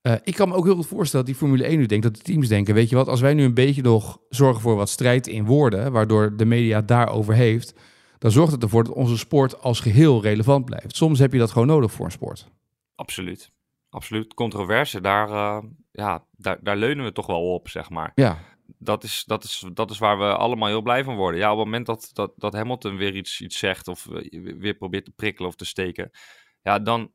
Uh, 0.06 0.14
ik 0.22 0.34
kan 0.34 0.48
me 0.48 0.54
ook 0.54 0.64
heel 0.64 0.74
goed 0.74 0.86
voorstellen 0.86 1.26
dat 1.26 1.34
die 1.34 1.44
Formule 1.44 1.64
1 1.64 1.78
nu 1.78 1.86
denkt, 1.86 2.04
dat 2.04 2.16
de 2.16 2.22
teams 2.22 2.48
denken, 2.48 2.74
weet 2.74 2.88
je 2.88 2.96
wat, 2.96 3.08
als 3.08 3.20
wij 3.20 3.34
nu 3.34 3.44
een 3.44 3.54
beetje 3.54 3.82
nog 3.82 4.20
zorgen 4.28 4.60
voor 4.60 4.76
wat 4.76 4.88
strijd 4.88 5.26
in 5.26 5.44
woorden, 5.44 5.92
waardoor 5.92 6.36
de 6.36 6.44
media 6.44 6.80
daarover 6.82 7.34
heeft, 7.34 7.74
dan 8.18 8.30
zorgt 8.30 8.52
het 8.52 8.62
ervoor 8.62 8.84
dat 8.84 8.94
onze 8.94 9.18
sport 9.18 9.60
als 9.60 9.80
geheel 9.80 10.22
relevant 10.22 10.64
blijft. 10.64 10.96
Soms 10.96 11.18
heb 11.18 11.32
je 11.32 11.38
dat 11.38 11.50
gewoon 11.50 11.66
nodig 11.66 11.92
voor 11.92 12.04
een 12.04 12.10
sport. 12.10 12.48
Absoluut. 12.94 13.52
Absoluut. 13.90 14.34
Controverse, 14.34 15.00
daar, 15.00 15.28
uh, 15.28 15.58
ja, 15.90 16.24
daar, 16.30 16.58
daar 16.60 16.76
leunen 16.76 17.04
we 17.04 17.12
toch 17.12 17.26
wel 17.26 17.52
op, 17.52 17.68
zeg 17.68 17.90
maar. 17.90 18.12
Ja, 18.14 18.38
Dat 18.78 19.04
is, 19.04 19.24
dat 19.26 19.44
is, 19.44 19.64
dat 19.72 19.90
is 19.90 19.98
waar 19.98 20.18
we 20.18 20.36
allemaal 20.36 20.68
heel 20.68 20.82
blij 20.82 21.04
van 21.04 21.16
worden. 21.16 21.40
Ja, 21.40 21.52
op 21.52 21.56
het 21.56 21.64
moment 21.64 21.86
dat, 21.86 22.10
dat, 22.12 22.32
dat 22.36 22.52
Hamilton 22.52 22.96
weer 22.96 23.14
iets, 23.14 23.40
iets 23.40 23.58
zegt 23.58 23.88
of 23.88 24.06
eh, 24.06 24.42
weer 24.58 24.74
probeert 24.74 25.04
te 25.04 25.12
prikkelen 25.16 25.48
of 25.48 25.56
te 25.56 25.64
steken, 25.64 26.10
ja, 26.62 26.78
dan, 26.78 27.12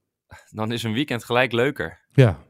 dan 0.50 0.72
is 0.72 0.84
een 0.84 0.94
weekend 0.94 1.24
gelijk 1.24 1.52
leuker. 1.52 2.06
ja. 2.12 2.50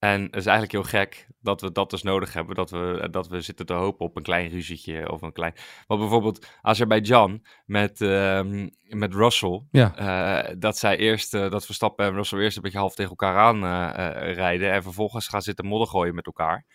En 0.00 0.22
het 0.22 0.36
is 0.36 0.46
eigenlijk 0.46 0.72
heel 0.72 1.00
gek 1.00 1.26
dat 1.40 1.60
we 1.60 1.72
dat 1.72 1.90
dus 1.90 2.02
nodig 2.02 2.32
hebben. 2.32 2.54
Dat 2.54 2.70
we, 2.70 3.08
dat 3.10 3.28
we 3.28 3.40
zitten 3.40 3.66
te 3.66 3.72
hopen 3.72 4.06
op 4.06 4.16
een 4.16 4.22
klein 4.22 4.50
ruzietje 4.50 5.10
of 5.10 5.22
een 5.22 5.32
klein... 5.32 5.54
Want 5.86 6.00
bijvoorbeeld 6.00 6.46
Azerbeidzjan 6.62 7.44
met, 7.66 8.00
ehm, 8.00 8.68
met 8.88 9.14
Russell. 9.14 9.62
Ja. 9.70 9.96
eh, 9.96 10.54
dat 10.58 10.78
zij 10.78 10.96
eerst, 10.96 11.34
eh, 11.34 11.50
dat 11.50 11.64
Verstappen 11.64 12.06
en 12.06 12.12
Russell 12.12 12.38
eerst 12.38 12.56
een 12.56 12.62
beetje 12.62 12.78
half 12.78 12.94
tegen 12.94 13.10
elkaar 13.10 13.36
aan 13.36 13.64
eh, 13.64 14.34
rijden. 14.34 14.72
En 14.72 14.82
vervolgens 14.82 15.28
gaan 15.28 15.42
zitten 15.42 15.66
modder 15.66 15.88
gooien 15.88 16.14
met 16.14 16.26
elkaar. 16.26 16.66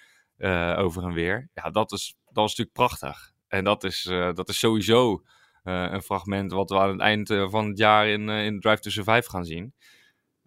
over 0.78 1.04
en 1.04 1.14
weer. 1.14 1.50
Ja, 1.54 1.70
dat 1.70 1.92
is, 1.92 2.16
dat 2.24 2.50
is 2.50 2.56
natuurlijk 2.56 2.72
prachtig. 2.72 3.32
En 3.48 3.64
dat 3.64 3.84
is, 3.84 4.04
dat 4.34 4.50
is 4.50 4.60
sowieso 4.60 5.24
een 5.64 6.02
fragment 6.02 6.52
wat 6.52 6.70
we 6.70 6.80
aan 6.80 6.90
het 6.90 7.00
eind 7.00 7.28
van 7.28 7.68
het 7.68 7.78
jaar 7.78 8.08
in, 8.08 8.30
in 8.30 8.60
Drive 8.60 8.80
to 8.80 8.90
Survive 8.90 9.30
gaan 9.30 9.46
zien. 9.46 9.74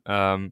Ehm, 0.02 0.48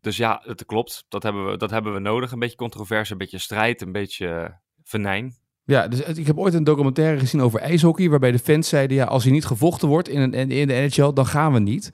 dus 0.00 0.16
ja, 0.16 0.42
het 0.44 0.66
klopt. 0.66 1.04
Dat 1.08 1.22
hebben, 1.22 1.50
we, 1.50 1.56
dat 1.56 1.70
hebben 1.70 1.92
we 1.92 1.98
nodig. 1.98 2.32
Een 2.32 2.38
beetje 2.38 2.56
controverse, 2.56 3.12
een 3.12 3.18
beetje 3.18 3.38
strijd, 3.38 3.82
een 3.82 3.92
beetje 3.92 4.28
eh, 4.28 4.50
venijn. 4.84 5.34
Ja, 5.64 5.88
dus 5.88 6.00
ik 6.00 6.26
heb 6.26 6.38
ooit 6.38 6.54
een 6.54 6.64
documentaire 6.64 7.18
gezien 7.18 7.40
over 7.40 7.60
ijshockey, 7.60 8.08
waarbij 8.08 8.32
de 8.32 8.38
fans 8.38 8.68
zeiden, 8.68 8.96
ja, 8.96 9.04
als 9.04 9.22
hij 9.22 9.32
niet 9.32 9.44
gevochten 9.44 9.88
wordt 9.88 10.08
in, 10.08 10.20
een, 10.20 10.50
in 10.50 10.68
de 10.68 10.74
NHL, 10.74 11.12
dan 11.12 11.26
gaan 11.26 11.52
we 11.52 11.58
niet. 11.58 11.92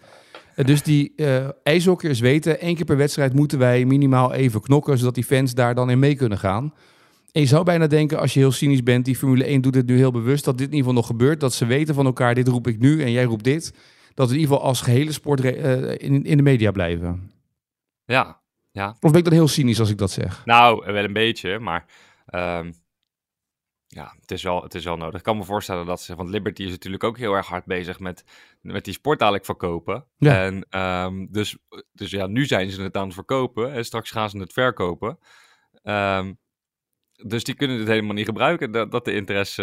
Eh, 0.54 0.64
Dus 0.64 0.82
die 0.82 1.12
eh 1.16 1.48
ijshockeyers 1.62 2.20
weten, 2.20 2.60
één 2.60 2.74
keer 2.74 2.84
per 2.84 2.96
wedstrijd 2.96 3.32
moeten 3.32 3.58
wij 3.58 3.84
minimaal 3.84 4.32
even 4.32 4.60
knokken, 4.60 4.98
zodat 4.98 5.14
die 5.14 5.24
fans 5.24 5.54
daar 5.54 5.74
dan 5.74 5.90
in 5.90 5.98
mee 5.98 6.14
kunnen 6.14 6.38
gaan. 6.38 6.74
En 7.32 7.40
je 7.40 7.46
zou 7.46 7.64
bijna 7.64 7.86
denken, 7.86 8.18
als 8.18 8.34
je 8.34 8.40
heel 8.40 8.52
cynisch 8.52 8.82
bent, 8.82 9.04
die 9.04 9.16
Formule 9.16 9.44
1 9.44 9.60
doet 9.60 9.74
het 9.74 9.86
nu 9.86 9.96
heel 9.96 10.12
bewust, 10.12 10.44
dat 10.44 10.58
dit 10.58 10.66
in 10.66 10.74
ieder 10.74 10.88
geval 10.88 10.94
nog 11.02 11.06
gebeurt. 11.06 11.40
Dat 11.40 11.54
ze 11.54 11.66
weten 11.66 11.94
van 11.94 12.06
elkaar, 12.06 12.34
dit 12.34 12.48
roep 12.48 12.66
ik 12.66 12.78
nu 12.78 13.02
en 13.02 13.12
jij 13.12 13.24
roept 13.24 13.44
dit. 13.44 13.74
Dat 14.14 14.28
we 14.28 14.34
in 14.34 14.40
ieder 14.40 14.54
geval 14.54 14.68
als 14.68 14.80
gehele 14.80 15.12
sport 15.12 15.40
in, 15.44 16.24
in 16.24 16.36
de 16.36 16.42
media 16.42 16.70
blijven. 16.70 17.30
Ja, 18.04 18.42
ja. 18.70 18.96
Of 19.00 19.10
ben 19.10 19.18
ik 19.18 19.24
dan 19.24 19.32
heel 19.32 19.48
cynisch 19.48 19.80
als 19.80 19.90
ik 19.90 19.98
dat 19.98 20.10
zeg? 20.10 20.44
Nou, 20.44 20.92
wel 20.92 21.04
een 21.04 21.12
beetje, 21.12 21.58
maar 21.58 21.84
ehm, 22.26 22.72
ja, 23.86 24.14
het 24.20 24.30
is, 24.30 24.42
wel, 24.42 24.62
het 24.62 24.74
is 24.74 24.84
wel 24.84 24.96
nodig. 24.96 25.18
Ik 25.18 25.24
kan 25.24 25.36
me 25.36 25.44
voorstellen 25.44 25.86
dat 25.86 26.02
ze, 26.02 26.14
want 26.14 26.28
Liberty 26.28 26.62
is 26.62 26.70
natuurlijk 26.70 27.04
ook 27.04 27.18
heel 27.18 27.32
erg 27.32 27.46
hard 27.46 27.64
bezig 27.64 27.98
met, 27.98 28.24
met 28.60 28.84
die 28.84 28.94
sport 28.94 29.18
dadelijk 29.18 29.44
verkopen. 29.44 30.06
Ja. 30.16 30.44
En 30.44 30.66
ehm, 30.70 31.26
dus, 31.30 31.56
dus 31.92 32.10
ja, 32.10 32.26
nu 32.26 32.46
zijn 32.46 32.70
ze 32.70 32.82
het 32.82 32.96
aan 32.96 33.04
het 33.04 33.14
verkopen 33.14 33.72
en 33.72 33.84
straks 33.84 34.10
gaan 34.10 34.30
ze 34.30 34.38
het 34.38 34.52
verkopen. 34.52 35.18
Ehm, 35.82 36.32
dus 37.12 37.44
die 37.44 37.54
kunnen 37.54 37.78
het 37.78 37.88
helemaal 37.88 38.14
niet 38.14 38.26
gebruiken, 38.26 38.70
dat, 38.70 38.90
dat 38.90 39.04
de 39.04 39.14
interesse 39.14 39.62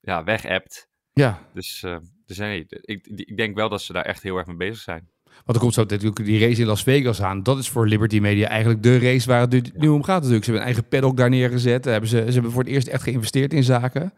ja, 0.00 0.24
weg 0.24 0.42
hebt. 0.42 0.88
Ja, 1.12 1.48
Dus, 1.52 1.82
eh, 1.82 1.96
dus 2.26 2.38
nee, 2.38 2.66
ik, 2.68 3.06
ik 3.06 3.36
denk 3.36 3.56
wel 3.56 3.68
dat 3.68 3.82
ze 3.82 3.92
daar 3.92 4.04
echt 4.04 4.22
heel 4.22 4.36
erg 4.36 4.46
mee 4.46 4.56
bezig 4.56 4.82
zijn. 4.82 5.10
Want 5.34 5.56
er 5.56 5.58
komt 5.62 5.74
zo 5.74 5.84
natuurlijk 5.84 6.24
die 6.24 6.46
race 6.46 6.60
in 6.60 6.66
Las 6.66 6.82
Vegas 6.82 7.22
aan. 7.22 7.42
Dat 7.42 7.58
is 7.58 7.68
voor 7.68 7.86
Liberty 7.88 8.18
Media 8.18 8.48
eigenlijk 8.48 8.82
de 8.82 8.98
race 8.98 9.28
waar 9.28 9.40
het 9.40 9.76
nu- 9.76 9.88
om 9.88 10.02
gaat 10.02 10.16
natuurlijk. 10.20 10.44
Ze 10.44 10.50
hebben 10.50 10.68
een 10.68 10.74
eigen 10.74 10.88
paddock 10.88 11.16
daar 11.16 11.28
neergezet. 11.30 11.84
Hebben 11.84 12.08
ze, 12.10 12.24
ze 12.26 12.32
hebben 12.32 12.50
voor 12.52 12.62
het 12.62 12.70
eerst 12.72 12.86
echt 12.88 13.02
geïnvesteerd 13.02 13.52
in 13.52 13.62
zaken. 13.62 14.12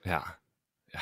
Ja, 0.00 0.38
ja. 0.84 1.00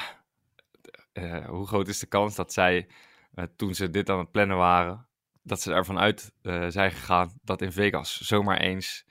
Eh, 1.12 1.44
hoe 1.46 1.66
groot 1.66 1.88
is 1.88 1.98
de 1.98 2.06
kans 2.06 2.34
dat 2.34 2.52
zij, 2.52 2.88
eh, 3.34 3.44
toen 3.56 3.74
ze 3.74 3.90
dit 3.90 4.10
aan 4.10 4.18
het 4.18 4.30
plannen 4.30 4.56
waren, 4.56 5.06
dat 5.42 5.60
ze 5.60 5.72
ervan 5.72 5.98
uit 5.98 6.32
eh, 6.42 6.66
zijn 6.68 6.90
gegaan 6.90 7.32
dat 7.42 7.62
in 7.62 7.72
Vegas 7.72 8.20
zomaar 8.20 8.58
eens 8.58 9.04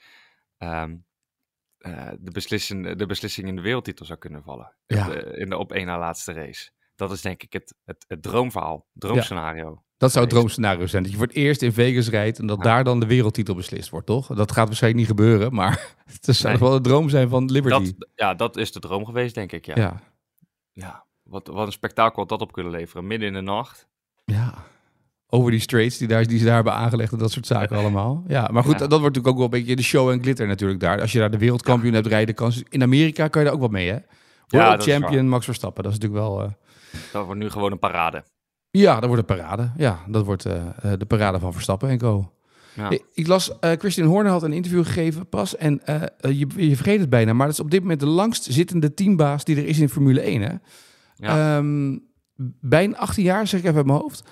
ehm, 0.58 0.96
eh, 1.77 2.10
de, 2.20 2.32
beslissing, 2.32 2.96
de 2.96 3.06
beslissing 3.06 3.48
in 3.48 3.56
de 3.56 3.62
wereldtitel 3.62 4.06
zou 4.06 4.20
kunnen 4.20 4.44
vallen. 4.44 4.75
Ja. 4.86 5.08
De- 5.08 5.36
in 5.38 5.50
de 5.50 5.58
op 5.58 5.72
één 5.72 5.86
na 5.86 6.00
laatste 6.00 6.34
race. 6.34 6.70
Dat 7.00 7.12
is 7.12 7.22
denk 7.22 7.44
ik 7.44 7.53
het, 7.53 7.74
het, 7.86 8.06
het 8.08 8.22
droomverhaal, 8.22 8.86
droomscenario. 8.94 9.84
Dat 9.98 10.12
zou 10.12 10.25
het 10.25 10.34
droomscenario 10.34 10.86
zijn. 10.88 11.03
Dat 11.03 11.12
je 11.12 11.18
voor 11.18 11.27
het 11.27 11.36
eerst 11.36 11.62
in 11.62 11.74
Vegas 11.74 12.10
rijdt 12.10 12.39
en 12.39 12.48
dat 12.48 12.58
Ja. 12.58 12.63
daar 12.63 12.84
dan 12.84 13.00
de 13.00 13.06
wereldtitel 13.06 13.56
beslist 13.56 13.89
wordt, 13.89 14.06
toch? 14.06 14.27
Dat 14.27 14.51
gaat 14.51 14.68
waarschijnlijk 14.68 15.08
niet 15.08 15.18
gebeuren, 15.18 15.53
maar 15.53 15.96
het 16.22 16.36
zou 16.36 16.53
Nee. 16.53 16.62
wel 16.62 16.72
de 16.72 16.82
droom 16.89 17.10
zijn 17.10 17.29
van 17.29 17.51
Liberty. 17.51 17.94
Dat, 17.98 18.08
ja, 18.15 18.34
dat 18.34 18.58
is 18.58 18.72
de 18.72 18.79
droom 18.79 19.06
geweest, 19.06 19.36
denk 19.36 19.51
ik. 19.51 19.65
Ja, 19.65 19.74
ja. 19.75 20.01
ja. 20.74 21.06
Wat, 21.24 21.48
wat 21.48 21.65
een 21.65 21.72
spektakel 21.72 22.20
had 22.20 22.29
dat 22.29 22.41
op 22.41 22.51
kunnen 22.51 22.72
leveren. 22.72 23.08
Midden 23.08 23.27
in 23.27 23.34
de 23.34 23.41
nacht. 23.41 23.88
ja. 24.25 24.53
Over 25.32 25.51
die 25.51 25.60
straights 25.60 25.98
die, 25.98 26.08
daar, 26.08 26.25
die 26.25 26.38
ze 26.39 26.46
daar 26.46 26.56
hebben 26.56 26.74
aangelegd 26.74 27.12
en 27.12 27.18
dat 27.18 27.32
soort 27.32 27.46
zaken 27.48 27.77
allemaal. 27.82 28.24
Ja, 28.27 28.50
maar 28.51 28.63
goed, 28.63 28.79
Ja. 28.79 28.88
dat 28.88 29.00
wordt 29.00 29.15
natuurlijk 29.15 29.27
ook 29.27 29.36
wel 29.36 29.44
een 29.46 29.50
beetje 29.65 29.75
de 29.75 29.82
show 29.84 30.10
en 30.10 30.22
glitter 30.22 30.48
natuurlijk 30.48 30.79
daar. 30.79 31.01
Als 31.01 31.12
je 31.12 31.20
daar 31.20 31.32
de 31.32 31.38
wereldkampioen 31.38 31.94
hebt 31.94 32.08
rijden, 32.08 32.36
kan 32.36 32.51
ze- 32.51 32.65
in 32.70 32.82
Amerika 32.84 33.27
kan 33.27 33.41
je 33.41 33.48
daar 33.48 33.56
ook 33.56 33.62
wat 33.63 33.72
mee, 33.72 33.89
hè? 33.89 33.98
World 34.48 34.88
is 34.88 34.94
champion 34.94 35.27
Max 35.29 35.46
Verstappen, 35.46 35.84
dat 35.84 35.91
is 35.94 36.00
natuurlijk 36.00 36.27
wel... 36.27 36.41
eh, 36.44 36.50
Dat 37.12 37.25
wordt 37.25 37.39
nu 37.39 37.50
gewoon 37.50 37.72
een 37.72 37.79
parade. 37.79 38.24
Ja, 38.72 39.00
dat 39.00 39.10
wordt 39.10 39.29
een 39.29 39.38
parade. 39.38 39.72
Ja, 39.77 40.00
dat 40.08 40.25
wordt 40.25 40.46
eh, 40.46 40.55
eh, 40.55 41.00
de 41.00 41.05
parade 41.05 41.39
van 41.39 41.53
Verstappen 41.53 41.89
en 41.89 41.98
Co. 41.98 42.31
Ja. 42.74 42.89
Ik, 43.13 43.27
las, 43.27 43.60
eh, 43.60 43.72
Christian 43.72 44.08
Horner 44.08 44.31
had 44.31 44.43
een 44.43 44.53
interview 44.53 44.86
gegeven 44.86 45.29
pas. 45.29 45.55
En 45.55 45.81
je, 46.19 46.48
je 46.55 46.75
vergeet 46.75 47.00
het 47.00 47.10
bijna, 47.10 47.34
maar 47.34 47.46
dat 47.46 47.55
is 47.55 47.62
op 47.62 47.72
dit 47.72 47.81
moment 47.81 48.00
de 48.00 48.05
langst 48.05 48.43
zittende 48.43 48.93
teambaas 48.93 49.43
die 49.43 49.55
er 49.55 49.65
is 49.65 49.79
in 49.79 49.89
Formule 49.89 50.22
1. 50.22 50.41
Hè? 50.41 50.53
Ja. 51.15 51.62
Bijna 52.62 52.98
18 52.98 53.24
jaar, 53.24 53.48
zeg 53.48 53.60
ik 53.60 53.65
even 53.65 53.77
uit 53.77 53.86
mijn 53.86 54.00
hoofd. 54.00 54.24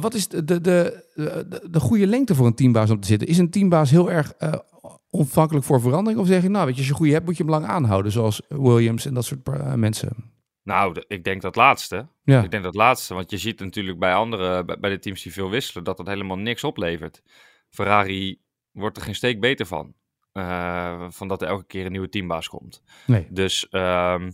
Wat 0.00 0.14
is 0.14 0.28
de, 0.28 0.44
de, 0.44 0.60
de, 0.60 1.04
de, 1.14 1.68
de 1.70 1.80
goede 1.80 2.06
lengte 2.06 2.34
voor 2.34 2.46
een 2.46 2.54
teambaas 2.54 2.90
om 2.90 3.00
te 3.00 3.06
zitten? 3.06 3.28
Is 3.28 3.38
een 3.38 3.50
teambaas 3.50 3.90
heel 3.90 4.10
erg 4.10 4.32
ontvankelijk 5.10 5.64
voor 5.64 5.80
verandering? 5.80 6.20
Of 6.20 6.26
zeg 6.26 6.42
je, 6.42 6.48
nou, 6.48 6.66
weet 6.66 6.74
je, 6.74 6.80
als 6.80 6.88
je 6.88 6.94
goede 6.94 7.12
hebt, 7.12 7.24
moet 7.24 7.36
je 7.36 7.42
hem 7.42 7.52
lang 7.52 7.66
aanhouden, 7.66 8.12
zoals 8.12 8.42
Williams 8.48 9.06
en 9.06 9.14
dat 9.14 9.24
soort 9.24 9.76
mensen? 9.76 10.35
Nou, 10.66 11.02
ik 11.06 11.24
denk 11.24 11.42
dat 11.42 11.56
laatste. 11.56 12.08
Ja, 12.24 12.42
Ik 12.42 12.50
denk 12.50 12.62
dat 12.62 12.74
laatste, 12.74 13.14
want 13.14 13.30
je 13.30 13.38
ziet 13.38 13.60
natuurlijk 13.60 13.98
bij 13.98 14.14
andere, 14.14 14.64
bij, 14.64 14.78
bij 14.78 14.90
de 14.90 14.98
teams 14.98 15.22
die 15.22 15.32
veel 15.32 15.50
wisselen, 15.50 15.84
dat 15.84 15.96
dat 15.96 16.06
helemaal 16.06 16.38
niks 16.38 16.64
oplevert. 16.64 17.22
Ferrari 17.70 18.40
wordt 18.72 18.96
er 18.96 19.02
geen 19.02 19.14
steek 19.14 19.40
beter 19.40 19.66
van. 19.66 19.94
eh, 20.32 21.06
van 21.10 21.28
dat 21.28 21.42
er 21.42 21.48
elke 21.48 21.66
keer 21.66 21.84
een 21.86 21.92
nieuwe 21.92 22.08
teambaas 22.08 22.48
komt. 22.48 22.82
nee. 23.06 23.26
Dus 23.30 23.68
ehm, 23.68 24.30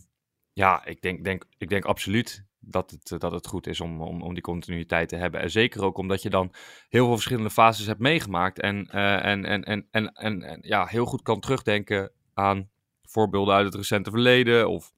ja, 0.52 0.84
ik 0.84 1.02
denk, 1.02 1.24
denk, 1.24 1.44
ik 1.58 1.68
denk 1.68 1.84
absoluut 1.84 2.44
dat 2.58 2.90
het, 2.90 3.10
eh, 3.12 3.18
dat 3.18 3.32
het 3.32 3.46
goed 3.46 3.66
is 3.66 3.80
om, 3.80 4.02
om, 4.02 4.22
om 4.22 4.34
die 4.34 4.42
continuïteit 4.42 5.08
te 5.08 5.16
hebben. 5.16 5.40
En 5.40 5.50
zeker 5.50 5.84
ook 5.84 5.98
omdat 5.98 6.22
je 6.22 6.30
dan 6.30 6.52
heel 6.88 7.04
veel 7.04 7.14
verschillende 7.14 7.50
fases 7.50 7.86
hebt 7.86 8.00
meegemaakt. 8.00 8.60
En, 8.60 8.86
eh, 8.86 9.24
en, 9.24 9.44
en, 9.44 9.64
en, 9.64 9.86
en, 9.90 10.12
en, 10.12 10.42
en 10.42 10.58
ja, 10.62 10.86
heel 10.86 11.04
goed 11.04 11.22
kan 11.22 11.40
terugdenken 11.40 12.10
aan 12.34 12.70
voorbeelden 13.02 13.54
uit 13.54 13.64
het 13.64 13.74
recente 13.74 14.10
verleden. 14.10 14.68
Of... 14.68 14.92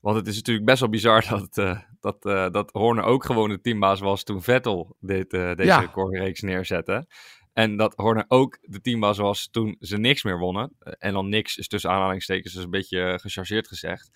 Want 0.00 0.16
het 0.16 0.26
is 0.26 0.36
natuurlijk 0.36 0.66
best 0.66 0.80
wel 0.80 0.88
bizar 0.88 1.28
dat, 1.28 1.58
eh, 1.58 1.78
dat, 2.00 2.24
eh, 2.24 2.50
dat 2.50 2.70
Horner 2.72 3.04
ook 3.04 3.24
gewoon 3.24 3.48
de 3.48 3.60
teambaas 3.60 4.00
was 4.00 4.22
toen 4.22 4.42
Vettel 4.42 4.96
dit, 5.00 5.32
eh, 5.32 5.54
deze 5.54 5.68
Ja. 5.68 5.80
recordreeks 5.80 6.40
neerzette. 6.40 7.06
En 7.52 7.76
dat 7.76 7.94
Horner 7.94 8.24
ook 8.28 8.58
de 8.60 8.80
teambaas 8.80 9.18
was 9.18 9.48
toen 9.50 9.76
ze 9.80 9.96
niks 9.96 10.22
meer 10.22 10.38
wonnen. 10.38 10.76
En 10.98 11.12
dan 11.12 11.28
niks 11.28 11.56
is 11.56 11.68
tussen 11.68 11.90
aanhalingstekens 11.90 12.54
dus 12.54 12.64
een 12.64 12.70
beetje 12.70 13.18
gechargeerd 13.20 13.68
gezegd. 13.68 14.10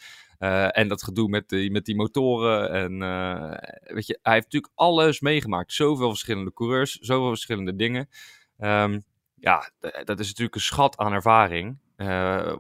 En 0.69 0.89
dat 0.89 1.03
gedoe 1.03 1.29
met 1.29 1.49
die, 1.49 1.71
met 1.71 1.85
die 1.85 1.97
motoren. 1.97 2.71
En 2.71 2.99
weet 3.95 4.07
je, 4.07 4.19
hij 4.23 4.33
heeft 4.33 4.45
natuurlijk 4.45 4.73
alles 4.75 5.21
meegemaakt. 5.21 5.73
Zoveel 5.73 6.09
verschillende 6.09 6.53
coureurs, 6.53 6.93
zoveel 6.99 7.29
verschillende 7.29 7.77
dingen. 7.77 8.09
Ehm, 8.59 9.01
ja, 9.35 9.71
dat 10.05 10.21
is 10.21 10.27
natuurlijk 10.27 10.55
een 10.55 10.61
schat 10.61 10.97
aan 10.97 11.13
ervaring. 11.13 11.79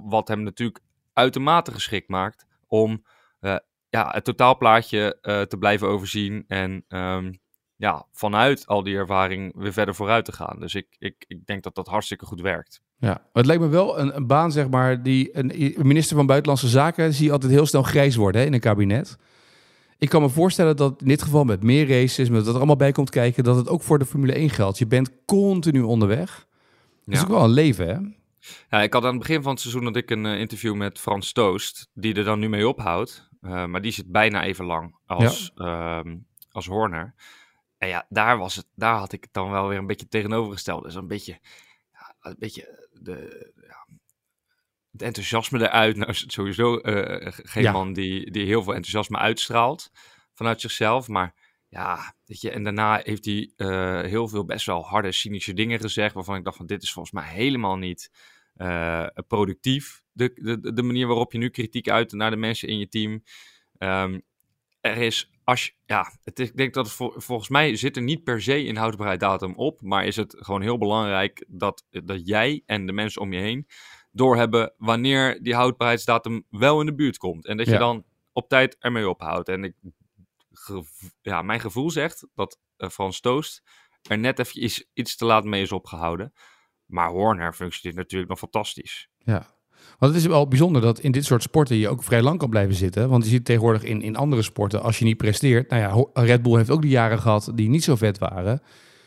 wat 0.02 0.28
hem 0.28 0.42
natuurlijk 0.42 0.80
uitermate 1.12 1.72
geschikt 1.72 2.08
maakt 2.08 2.46
om 2.72 3.04
eh, 3.40 3.56
ja, 3.88 4.10
het 4.12 4.24
totaalplaatje 4.24 5.18
eh, 5.20 5.40
te 5.40 5.56
blijven 5.56 5.88
overzien. 5.88 6.44
En 6.46 6.84
ehm, 6.88 7.32
ja, 7.76 8.06
vanuit 8.12 8.66
al 8.66 8.82
die 8.82 8.96
ervaring 8.96 9.52
weer 9.56 9.72
verder 9.72 9.94
vooruit 9.94 10.24
te 10.24 10.32
gaan. 10.32 10.60
Dus 10.60 10.74
ik, 10.74 10.86
ik, 10.98 11.24
ik 11.26 11.46
denk 11.46 11.62
dat 11.62 11.74
dat 11.74 11.86
hartstikke 11.86 12.26
goed 12.26 12.40
werkt. 12.40 12.80
Ja, 12.98 13.22
het 13.32 13.46
lijkt 13.46 13.62
me 13.62 13.68
wel 13.68 13.98
een, 13.98 14.16
een 14.16 14.26
baan, 14.26 14.52
zeg 14.52 14.68
maar, 14.68 15.02
die 15.02 15.36
een, 15.38 15.62
een 15.62 15.86
minister 15.86 16.16
van 16.16 16.26
Buitenlandse 16.26 16.68
Zaken 16.68 17.12
zie 17.12 17.26
je 17.26 17.32
altijd 17.32 17.52
heel 17.52 17.66
snel 17.66 17.82
grijs 17.82 18.16
worden 18.16 18.40
hè, 18.40 18.46
in 18.46 18.52
een 18.54 18.60
kabinet. 18.60 19.16
Ik 19.98 20.08
kan 20.08 20.22
me 20.22 20.28
voorstellen 20.28 20.76
dat 20.76 21.00
in 21.00 21.08
dit 21.08 21.22
geval 21.22 21.44
met 21.44 21.62
meer 21.62 21.88
races, 21.88 22.28
met 22.28 22.40
dat 22.44 22.48
er 22.52 22.56
allemaal 22.56 22.76
bij 22.76 22.92
komt 22.92 23.10
kijken, 23.10 23.44
dat 23.44 23.56
het 23.56 23.68
ook 23.68 23.82
voor 23.82 23.98
de 23.98 24.06
Formule 24.06 24.32
1 24.32 24.50
geldt. 24.50 24.78
Je 24.78 24.86
bent 24.86 25.10
continu 25.24 25.80
onderweg. 25.80 26.46
Dat 27.04 27.14
is 27.14 27.20
Ja. 27.20 27.22
ook 27.26 27.30
wel 27.32 27.44
een 27.44 27.50
leven, 27.50 27.88
hè? 27.88 27.96
Ja, 28.70 28.82
ik 28.82 28.92
had 28.92 29.04
aan 29.04 29.10
het 29.10 29.18
begin 29.18 29.42
van 29.42 29.52
het 29.52 29.60
seizoen 29.60 29.84
dat 29.84 29.96
ik 29.96 30.10
een 30.10 30.26
eh, 30.26 30.40
interview 30.40 30.74
met 30.74 30.98
Frans 30.98 31.32
Toost, 31.32 31.88
die 31.94 32.14
er 32.14 32.24
dan 32.24 32.38
nu 32.38 32.48
mee 32.48 32.68
ophoudt. 32.68 33.28
Eh, 33.40 33.64
maar 33.64 33.82
die 33.82 33.92
zit 33.92 34.12
bijna 34.12 34.44
even 34.44 34.64
lang 34.64 34.96
als, 35.06 35.52
ehm, 35.54 36.16
als 36.50 36.66
Horner. 36.66 37.14
En 37.78 37.88
ja, 37.88 38.06
daar, 38.08 38.38
was 38.38 38.56
het, 38.56 38.66
daar 38.74 38.96
had 38.96 39.12
ik 39.12 39.22
het 39.22 39.32
dan 39.32 39.50
wel 39.50 39.68
weer 39.68 39.78
een 39.78 39.86
beetje 39.86 40.08
tegenovergesteld. 40.08 40.82
Dus 40.82 40.94
een 40.94 41.06
beetje, 41.06 41.38
ja, 41.92 42.14
een 42.20 42.36
beetje 42.38 42.88
de, 42.92 43.50
ja, 43.66 43.86
het 44.92 45.02
enthousiasme 45.02 45.60
eruit. 45.60 45.96
Nou 45.96 46.10
is 46.10 46.20
het 46.20 46.32
sowieso 46.32 46.78
eh, 46.78 47.32
geen 47.32 47.72
man 47.72 47.92
die, 47.92 48.30
die 48.30 48.46
heel 48.46 48.62
veel 48.62 48.74
enthousiasme 48.74 49.18
uitstraalt 49.18 49.90
vanuit 50.32 50.60
zichzelf. 50.60 51.08
Maar 51.08 51.34
ja, 51.72 52.14
weet 52.26 52.40
je, 52.40 52.50
en 52.50 52.62
daarna 52.64 53.00
heeft 53.02 53.24
hij 53.24 53.52
eh, 53.56 54.00
heel 54.00 54.28
veel 54.28 54.44
best 54.44 54.66
wel 54.66 54.82
harde, 54.82 55.12
cynische 55.12 55.52
dingen 55.52 55.80
gezegd. 55.80 56.14
Waarvan 56.14 56.36
ik 56.36 56.44
dacht 56.44 56.56
van 56.56 56.66
dit 56.66 56.82
is 56.82 56.92
volgens 56.92 57.14
mij 57.14 57.28
helemaal 57.32 57.76
niet 57.76 58.10
eh, 58.54 59.06
productief. 59.26 60.02
De, 60.12 60.32
de, 60.34 60.72
de 60.72 60.82
manier 60.82 61.06
waarop 61.06 61.32
je 61.32 61.38
nu 61.38 61.48
kritiek 61.48 61.88
uit 61.88 62.12
naar 62.12 62.30
de 62.30 62.36
mensen 62.36 62.68
in 62.68 62.78
je 62.78 62.88
team. 62.88 63.22
Ehm, 63.78 64.20
er 64.80 64.96
is, 64.96 65.30
als 65.44 65.64
je, 65.66 65.72
ja, 65.86 66.12
het 66.22 66.38
is, 66.38 66.48
ik 66.48 66.56
denk 66.56 66.74
dat 66.74 66.92
vol- 66.92 67.14
volgens 67.16 67.48
mij 67.48 67.76
zit 67.76 67.96
er 67.96 68.02
niet 68.02 68.24
per 68.24 68.42
se 68.42 68.66
een 68.66 68.76
houdbaarheidsdatum 68.76 69.54
op. 69.54 69.80
Maar 69.82 70.04
is 70.04 70.16
het 70.16 70.36
gewoon 70.38 70.62
heel 70.62 70.78
belangrijk 70.78 71.44
dat, 71.48 71.86
dat 71.90 72.26
jij 72.26 72.62
en 72.66 72.86
de 72.86 72.92
mensen 72.92 73.22
om 73.22 73.32
je 73.32 73.40
heen 73.40 73.66
doorhebben 74.10 74.74
wanneer 74.76 75.42
die 75.42 75.54
houdbaarheidsdatum 75.54 76.44
wel 76.50 76.80
in 76.80 76.86
de 76.86 76.94
buurt 76.94 77.16
komt. 77.16 77.46
En 77.46 77.56
dat 77.56 77.66
je 77.66 77.72
Ja. 77.72 77.78
dan 77.78 78.04
op 78.32 78.48
tijd 78.48 78.76
ermee 78.78 79.08
ophoudt. 79.08 79.48
En 79.48 79.64
ik, 79.64 79.74
ja, 81.20 81.42
mijn 81.42 81.60
gevoel 81.60 81.90
zegt 81.90 82.26
dat 82.34 82.58
eh, 82.76 82.88
Frans 82.88 83.20
Toost 83.20 83.62
er 84.02 84.18
net 84.18 84.38
even 84.38 84.64
iets, 84.64 84.84
iets 84.92 85.16
te 85.16 85.24
laat 85.24 85.44
mee 85.44 85.62
is 85.62 85.72
opgehouden. 85.72 86.32
Maar 86.86 87.08
Horner 87.08 87.52
functioneert 87.52 87.98
natuurlijk 87.98 88.30
nog 88.30 88.38
fantastisch. 88.38 89.08
Ja. 89.18 89.54
Want 89.98 90.12
het 90.12 90.22
is 90.22 90.28
wel 90.28 90.48
bijzonder 90.48 90.82
dat 90.82 90.98
in 90.98 91.12
dit 91.12 91.24
soort 91.24 91.42
sporten 91.42 91.76
je 91.76 91.88
ook 91.88 92.02
vrij 92.02 92.22
lang 92.22 92.38
kan 92.38 92.50
blijven 92.50 92.74
zitten. 92.74 93.08
Want 93.08 93.24
je 93.24 93.30
ziet 93.30 93.44
tegenwoordig 93.44 93.82
in, 93.82 94.02
in 94.02 94.16
andere 94.16 94.42
sporten, 94.42 94.82
als 94.82 94.98
je 94.98 95.04
niet 95.04 95.16
presteert. 95.16 95.70
Nou 95.70 95.82
ja, 95.82 96.22
Red 96.22 96.42
Bull 96.42 96.56
heeft 96.56 96.70
ook 96.70 96.82
die 96.82 96.90
jaren 96.90 97.18
gehad 97.18 97.50
die 97.54 97.68
niet 97.68 97.84
zo 97.84 97.96
vet 97.96 98.18
waren. 98.18 98.62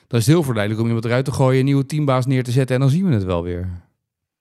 Dan 0.08 0.20
is 0.20 0.26
het 0.26 0.36
heel 0.36 0.44
verleidelijk 0.44 0.82
om 0.82 0.88
iemand 0.88 1.06
eruit 1.06 1.26
te 1.26 1.32
gooien, 1.32 1.60
een 1.60 1.66
nieuwe 1.66 1.86
teambaas 1.86 2.26
neer 2.26 2.44
te 2.44 2.52
zetten 2.52 2.76
en 2.76 2.82
dan 2.82 2.90
zien 2.90 3.06
we 3.08 3.14
het 3.14 3.24
wel 3.24 3.44
weer. 3.44 3.84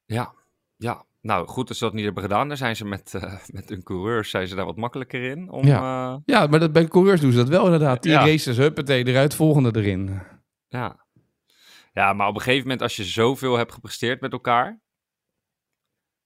Ja, 0.04 0.34
ja. 0.76 1.04
Nou, 1.24 1.46
goed 1.48 1.68
dat 1.68 1.76
ze 1.76 1.84
dat 1.84 1.92
niet 1.94 2.04
hebben 2.04 2.22
gedaan. 2.22 2.48
Daar 2.48 2.56
zijn 2.56 2.76
ze 2.76 2.84
met, 2.84 3.14
eh, 3.14 3.34
met 3.58 3.68
hun 3.68 3.82
coureurs 3.82 4.30
zijn 4.30 4.48
ze 4.48 4.54
daar 4.54 4.64
wat 4.64 4.76
makkelijker 4.76 5.22
in. 5.22 5.50
Om, 5.50 5.66
ja. 5.66 6.20
Ja, 6.24 6.46
maar 6.46 6.60
dat, 6.60 6.72
bij 6.72 6.88
coureurs 6.88 7.20
doen 7.20 7.30
ze 7.32 7.36
dat 7.38 7.48
wel 7.48 7.64
inderdaad. 7.64 8.02
Die 8.02 8.12
Ja. 8.12 8.18
races, 8.26 8.56
huppatee, 8.56 9.06
eruit, 9.06 9.34
volgende 9.34 9.80
erin. 9.80 10.20
ja. 10.68 11.06
ja, 11.92 12.12
maar 12.12 12.28
op 12.28 12.34
een 12.34 12.40
gegeven 12.40 12.62
moment 12.62 12.82
als 12.82 12.96
je 12.96 13.04
zoveel 13.04 13.56
hebt 13.56 13.72
gepresteerd 13.72 14.20
met 14.20 14.32
elkaar... 14.32 14.80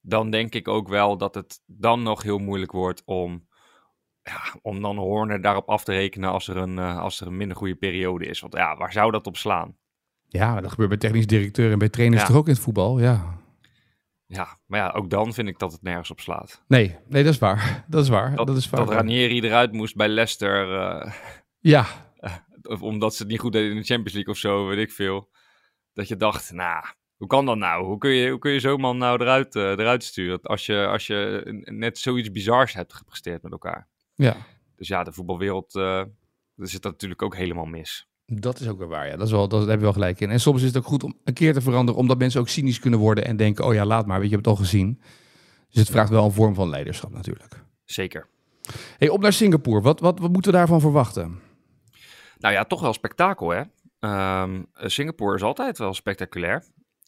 dan 0.01 0.31
denk 0.31 0.55
ik 0.55 0.69
ook 0.69 0.89
wel 0.89 1.17
dat 1.17 1.35
het 1.35 1.61
dan 1.67 2.03
nog 2.03 2.23
heel 2.23 2.39
moeilijk 2.39 2.73
wordt 2.73 3.03
om... 3.05 3.47
Ja, 4.23 4.41
om 4.63 4.83
dan 4.83 4.97
Horner 4.97 5.43
daarop 5.43 5.69
af 5.69 5.85
te 5.85 5.93
rekenen 5.93 6.31
als 6.31 6.49
er, 6.49 6.57
een, 6.57 6.79
eh, 6.79 6.99
als 6.99 7.21
er 7.21 7.27
een 7.27 7.37
minder 7.37 7.57
goede 7.57 7.75
periode 7.75 8.27
is. 8.27 8.41
Want 8.41 8.53
ja, 8.53 8.77
waar 8.77 8.93
zou 8.93 9.11
dat 9.11 9.27
op 9.27 9.37
slaan? 9.37 9.77
Ja, 10.29 10.61
dat 10.61 10.71
gebeurt 10.71 10.89
bij 10.89 10.99
technisch 10.99 11.27
directeur 11.27 11.73
en 11.73 11.79
bij 11.79 11.89
trainers 11.89 12.21
Ja. 12.23 12.29
toch 12.29 12.37
ook 12.37 12.47
in 12.49 12.53
het 12.53 12.63
voetbal, 12.63 13.01
ja. 13.01 13.37
Ja, 14.31 14.59
maar 14.67 14.81
ja, 14.81 14.91
ook 14.91 15.11
dan 15.11 15.33
vind 15.35 15.49
ik 15.49 15.59
dat 15.59 15.73
het 15.73 15.83
nergens 15.83 16.11
op 16.11 16.21
slaat. 16.21 16.63
Nee, 16.67 16.97
nee, 17.09 17.25
dat 17.25 17.33
is 17.33 17.39
waar. 17.39 17.85
Dat 17.89 18.03
is 18.03 18.09
waar. 18.09 18.35
Dat, 18.37 18.47
Dat, 18.47 18.57
is 18.57 18.71
waar. 18.71 18.85
dat 18.85 18.95
Ranieri 18.95 19.41
eruit 19.41 19.73
moest 19.73 19.97
bij 19.97 20.09
Leicester... 20.09 20.75
eh, 20.81 21.13
Ja, 21.59 21.87
omdat 22.81 23.15
ze 23.15 23.23
het 23.23 23.31
niet 23.31 23.41
goed 23.41 23.53
deden 23.53 23.71
in 23.71 23.77
de 23.77 23.83
Champions 23.85 24.13
League 24.13 24.33
of 24.33 24.39
zo, 24.39 24.67
weet 24.67 24.79
ik 24.79 24.93
veel. 24.93 25.31
Dat 25.93 26.09
je 26.09 26.17
dacht, 26.17 26.53
nou, 26.53 26.85
hoe 27.17 27.27
kan 27.29 27.47
dat 27.47 27.57
nou? 27.57 27.85
Hoe 27.85 27.99
kun 27.99 28.11
je, 28.11 28.31
hoe 28.31 28.39
kun 28.39 28.53
je 28.53 28.61
zo'n 28.61 28.81
man 28.81 28.99
nou 28.99 29.21
eruit, 29.23 29.55
eh, 29.57 29.63
eruit 29.71 30.05
sturen? 30.05 30.41
Als 30.43 30.67
je, 30.67 30.87
als 30.87 31.07
je 31.07 31.43
net 31.65 31.99
zoiets 31.99 32.31
bizars 32.31 32.75
hebt 32.75 32.95
gepresteerd 32.95 33.43
met 33.43 33.53
elkaar. 33.53 33.89
ja. 34.15 34.37
Dus 34.77 34.89
ja, 34.89 35.05
de 35.05 35.13
voetbalwereld, 35.13 35.75
eh 35.75 36.03
daar 36.55 36.69
zit 36.69 36.83
dat 36.83 36.93
natuurlijk 36.93 37.23
ook 37.23 37.37
helemaal 37.37 37.65
mis. 37.65 38.09
Dat 38.33 38.61
is 38.61 38.69
ook 38.69 38.79
wel 38.79 38.89
waar, 38.89 39.07
ja. 39.07 39.17
Dat, 39.17 39.27
is 39.27 39.33
wel, 39.33 39.49
dat, 39.49 39.67
heb 39.67 39.77
je 39.79 39.85
wel 39.85 39.93
gelijk 39.93 40.21
in. 40.21 40.31
En 40.31 40.41
soms 40.41 40.61
is 40.61 40.67
het 40.67 40.77
ook 40.77 40.85
goed 40.87 41.05
om 41.05 41.15
een 41.25 41.35
keer 41.35 41.53
te 41.53 41.61
veranderen, 41.61 42.01
omdat 42.01 42.19
mensen 42.19 42.41
ook 42.41 42.49
cynisch 42.49 42.79
kunnen 42.79 42.99
worden 42.99 43.25
en 43.25 43.37
denken, 43.37 43.65
oh 43.65 43.75
ja, 43.75 43.85
laat 43.85 44.07
maar, 44.07 44.21
weet 44.21 44.31
je, 44.31 44.37
je 44.37 44.43
hebt 44.43 44.47
het 44.49 44.57
al 44.59 44.65
gezien. 44.65 45.01
Dus 45.69 45.81
het 45.81 45.91
vraagt 45.91 46.11
wel 46.11 46.25
een 46.25 46.33
vorm 46.33 46.55
van 46.55 46.69
leiderschap 46.69 47.13
natuurlijk. 47.13 47.63
Zeker. 47.85 48.27
Hey, 48.99 49.09
op 49.09 49.21
naar 49.21 49.33
Singapore. 49.33 49.81
Wat, 49.81 50.01
wat, 50.01 50.19
wat 50.19 50.33
moeten 50.33 50.51
we 50.53 50.57
daarvan 50.59 50.81
verwachten? 50.81 51.41
Nou 52.39 52.55
ja, 52.55 52.65
toch 52.65 52.81
wel 52.81 52.93
spektakel, 52.93 53.49
hè? 53.51 53.63
Ehm, 54.01 54.63
Singapore 54.75 55.35
is 55.37 55.43
altijd 55.43 55.79
wel 55.79 55.95
spectaculair. 55.95 56.65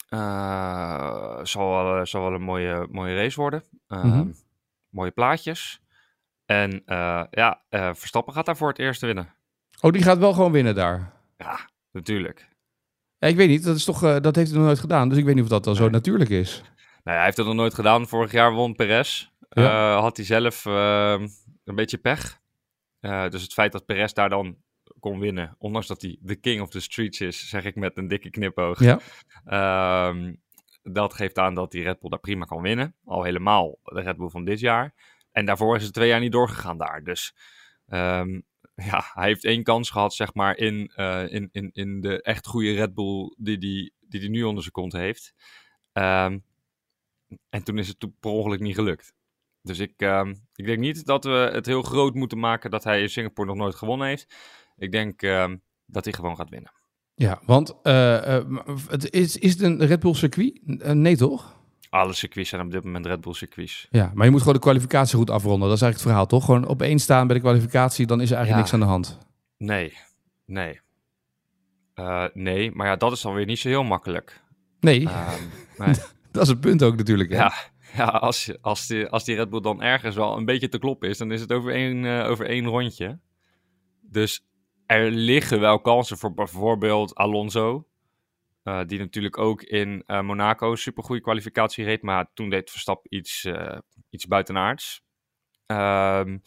Eh, 0.09 1.39
zal, 1.43 1.71
wel, 1.85 2.07
zal 2.07 2.23
wel 2.23 2.33
een 2.33 2.43
mooie, 2.43 2.87
mooie 2.91 3.15
race 3.17 3.41
worden. 3.41 3.63
Ehm, 3.89 4.07
Mhm. 4.07 4.29
Mooie 4.89 5.11
plaatjes. 5.11 5.81
En 6.45 6.83
eh, 6.87 7.23
ja, 7.31 7.63
eh, 7.69 7.91
Verstappen 7.95 8.33
gaat 8.35 8.47
daar 8.47 8.57
voor 8.57 8.69
het 8.69 8.79
eerst 8.79 9.01
winnen. 9.01 9.29
Oh, 9.81 9.93
die 9.93 10.03
gaat 10.03 10.19
wel 10.19 10.33
gewoon 10.33 10.53
winnen 10.53 10.75
daar. 10.75 11.13
Ja, 11.41 11.71
natuurlijk. 11.93 12.49
Ja, 13.19 13.29
ik 13.29 13.37
weet 13.37 13.49
niet, 13.49 13.65
dat, 13.65 13.77
is 13.77 13.85
toch, 13.85 14.03
eh, 14.03 14.21
dat 14.21 14.37
heeft 14.37 14.49
hij 14.49 14.59
nog 14.59 14.67
nooit 14.67 14.79
gedaan. 14.79 15.09
Dus 15.09 15.19
ik 15.19 15.25
weet 15.25 15.35
niet 15.35 15.45
of 15.45 15.51
dat 15.51 15.65
dan 15.65 15.77
zo 15.77 15.89
natuurlijk 15.89 16.31
is. 16.31 16.63
Nou, 16.65 16.71
ja, 17.03 17.13
hij 17.13 17.25
heeft 17.25 17.37
het 17.37 17.47
nog 17.47 17.55
nooit 17.55 17.75
gedaan. 17.75 18.09
Vorig 18.09 18.33
jaar 18.33 18.53
won 18.53 18.75
Perez. 18.75 19.29
Ja. 19.49 19.95
Eh, 19.95 20.01
had 20.01 20.17
hij 20.17 20.27
zelf 20.27 20.67
ehm, 20.67 21.29
een 21.65 21.75
beetje 21.75 21.99
pech. 21.99 22.41
Eh, 23.01 23.29
dus 23.29 23.43
het 23.43 23.53
feit 23.53 23.73
dat 23.73 23.85
Perez 23.85 24.13
daar 24.13 24.29
dan 24.29 24.57
kon 25.01 25.19
winnen, 25.19 25.57
ondanks 25.59 25.87
dat 25.87 26.03
hij 26.03 26.17
de 26.21 26.37
king 26.37 26.61
of 26.63 26.69
the 26.69 26.81
streets 26.81 27.21
is, 27.21 27.49
zeg 27.49 27.65
ik 27.65 27.75
met 27.75 27.97
een 27.97 28.09
dikke 28.09 28.31
knipoog. 28.31 28.81
Ja. 28.81 28.99
Ehm, 29.45 30.35
dat 30.83 31.15
geeft 31.15 31.39
aan 31.39 31.55
dat 31.55 31.71
die 31.71 31.83
Red 31.83 32.01
Bull 32.01 32.11
daar 32.11 32.21
prima 32.21 32.45
kan 32.45 32.63
winnen. 32.63 32.95
Al 33.05 33.23
helemaal 33.23 33.79
de 33.83 34.01
Red 34.01 34.17
Bull 34.17 34.29
van 34.29 34.45
dit 34.45 34.61
jaar. 34.61 34.95
En 35.33 35.45
daarvoor 35.45 35.77
is 35.77 35.85
het 35.85 35.93
twee 35.93 36.09
jaar 36.09 36.21
niet 36.21 36.33
doorgegaan 36.33 36.79
daar. 36.79 37.05
Dus 37.05 37.35
ehm, 37.87 38.41
ja, 38.85 39.11
hij 39.15 39.27
heeft 39.27 39.45
één 39.45 39.63
kans 39.63 39.91
gehad, 39.91 40.15
zeg 40.15 40.35
maar, 40.35 40.57
in, 40.57 40.93
eh, 40.95 41.33
in, 41.33 41.49
in, 41.53 41.71
in 41.73 42.01
de 42.01 42.23
echt 42.23 42.47
goede 42.47 42.73
Red 42.73 42.95
Bull 42.95 43.35
die 43.37 43.47
hij 43.47 43.57
die, 43.59 43.95
die, 44.01 44.21
die 44.21 44.31
nu 44.31 44.43
onder 44.43 44.63
zijn 44.63 44.75
kont 44.75 44.93
heeft. 44.93 45.35
Ehm, 45.93 46.39
en 47.49 47.65
toen 47.65 47.79
is 47.79 47.89
het 47.89 48.21
per 48.21 48.31
ongeluk 48.31 48.61
niet 48.61 48.75
gelukt. 48.75 49.15
Dus 49.63 49.79
ik, 49.79 49.93
ehm, 49.97 50.35
ik 50.55 50.67
denk 50.67 50.79
niet 50.79 51.05
dat 51.07 51.25
we 51.25 51.51
het 51.53 51.67
heel 51.67 51.83
groot 51.83 52.15
moeten 52.15 52.39
maken 52.39 52.71
dat 52.71 52.85
hij 52.85 53.03
in 53.03 53.11
Singapore 53.11 53.49
nog 53.49 53.57
nooit 53.57 53.75
gewonnen 53.75 54.07
heeft. 54.09 54.35
Ik 54.77 54.93
denk 54.93 55.23
ehm, 55.23 55.57
dat 55.87 56.05
hij 56.05 56.13
gewoon 56.13 56.37
gaat 56.37 56.51
winnen. 56.51 56.73
Ja, 57.15 57.41
want 57.47 57.83
eh, 57.83 58.37
eh, 58.37 58.47
het 58.89 59.11
is, 59.11 59.37
is 59.37 59.53
het 59.53 59.63
een 59.63 59.87
Red 59.87 60.01
Bull 60.01 60.15
circuit? 60.15 60.61
Nee, 60.95 61.17
toch? 61.17 61.60
Alle 61.91 62.13
circuits 62.13 62.49
zijn 62.49 62.63
op 62.63 62.71
dit 62.71 62.85
moment 62.85 63.07
Red 63.07 63.21
Bull 63.21 63.33
circuits. 63.35 63.87
Ja, 63.91 64.11
maar 64.15 64.25
je 64.25 64.31
moet 64.31 64.41
gewoon 64.41 64.55
de 64.55 64.61
kwalificatie 64.61 65.17
goed 65.19 65.31
afronden. 65.31 65.69
Dat 65.69 65.77
is 65.77 65.83
eigenlijk 65.83 66.03
het 66.03 66.03
verhaal, 66.03 66.27
toch? 66.27 66.45
Gewoon 66.45 66.67
op 66.69 66.83
één 66.83 66.99
staan 66.99 67.27
bij 67.27 67.37
de 67.37 67.43
kwalificatie, 67.43 68.07
dan 68.07 68.21
is 68.21 68.31
er 68.31 68.37
eigenlijk 68.37 68.67
Ja. 68.69 68.73
niks 68.73 68.73
aan 68.87 68.89
de 68.89 68.95
hand. 68.97 69.19
Nee, 69.59 69.97
nee. 70.47 70.81
Eh, 71.95 72.25
nee, 72.35 72.71
maar 72.75 72.87
ja, 72.87 72.97
dat 72.97 73.13
is 73.13 73.21
dan 73.21 73.35
weer 73.35 73.47
niet 73.47 73.59
zo 73.59 73.69
heel 73.69 73.85
makkelijk. 73.85 74.41
Nee, 74.81 75.09
Ehm, 75.09 75.41
nee. 75.79 75.95
dat 76.33 76.43
is 76.43 76.49
het 76.49 76.61
punt 76.61 76.83
ook 76.83 76.97
natuurlijk. 76.97 77.31
hè? 77.31 77.37
Ja, 77.37 77.53
ja 77.97 78.05
als, 78.05 78.45
je- 78.45 78.59
als, 78.61 78.87
die, 78.87 79.07
als 79.07 79.25
die 79.25 79.37
Red 79.37 79.51
Bull 79.51 79.61
dan 79.61 79.83
ergens 79.83 80.17
wel 80.17 80.37
een 80.37 80.45
beetje 80.45 80.69
te 80.69 80.79
kloppen 80.79 81.09
is, 81.09 81.19
dan 81.19 81.33
is 81.33 81.41
het 81.41 81.53
over 81.53 81.73
één, 81.73 82.05
eh, 82.05 82.29
over 82.31 82.47
één 82.47 82.65
rondje. 82.67 83.19
Dus 84.03 84.45
er 84.87 85.11
liggen 85.11 85.61
wel 85.61 85.81
kansen 85.81 86.19
voor 86.19 86.35
bijvoorbeeld 86.35 87.15
Alonso. 87.15 87.85
Eh, 88.63 88.81
die 88.87 88.99
natuurlijk 88.99 89.39
ook 89.39 89.63
in 89.63 90.03
eh, 90.07 90.21
Monaco 90.21 90.75
supergoeie 90.75 91.21
kwalificatie 91.21 91.85
reed. 91.85 92.03
Maar 92.03 92.31
toen 92.35 92.51
deed 92.51 92.71
Verstappen 92.71 93.15
iets, 93.17 93.45
eh, 93.45 93.79
iets 94.11 94.27
buitenaards. 94.27 95.03
Ehm, 95.67 96.39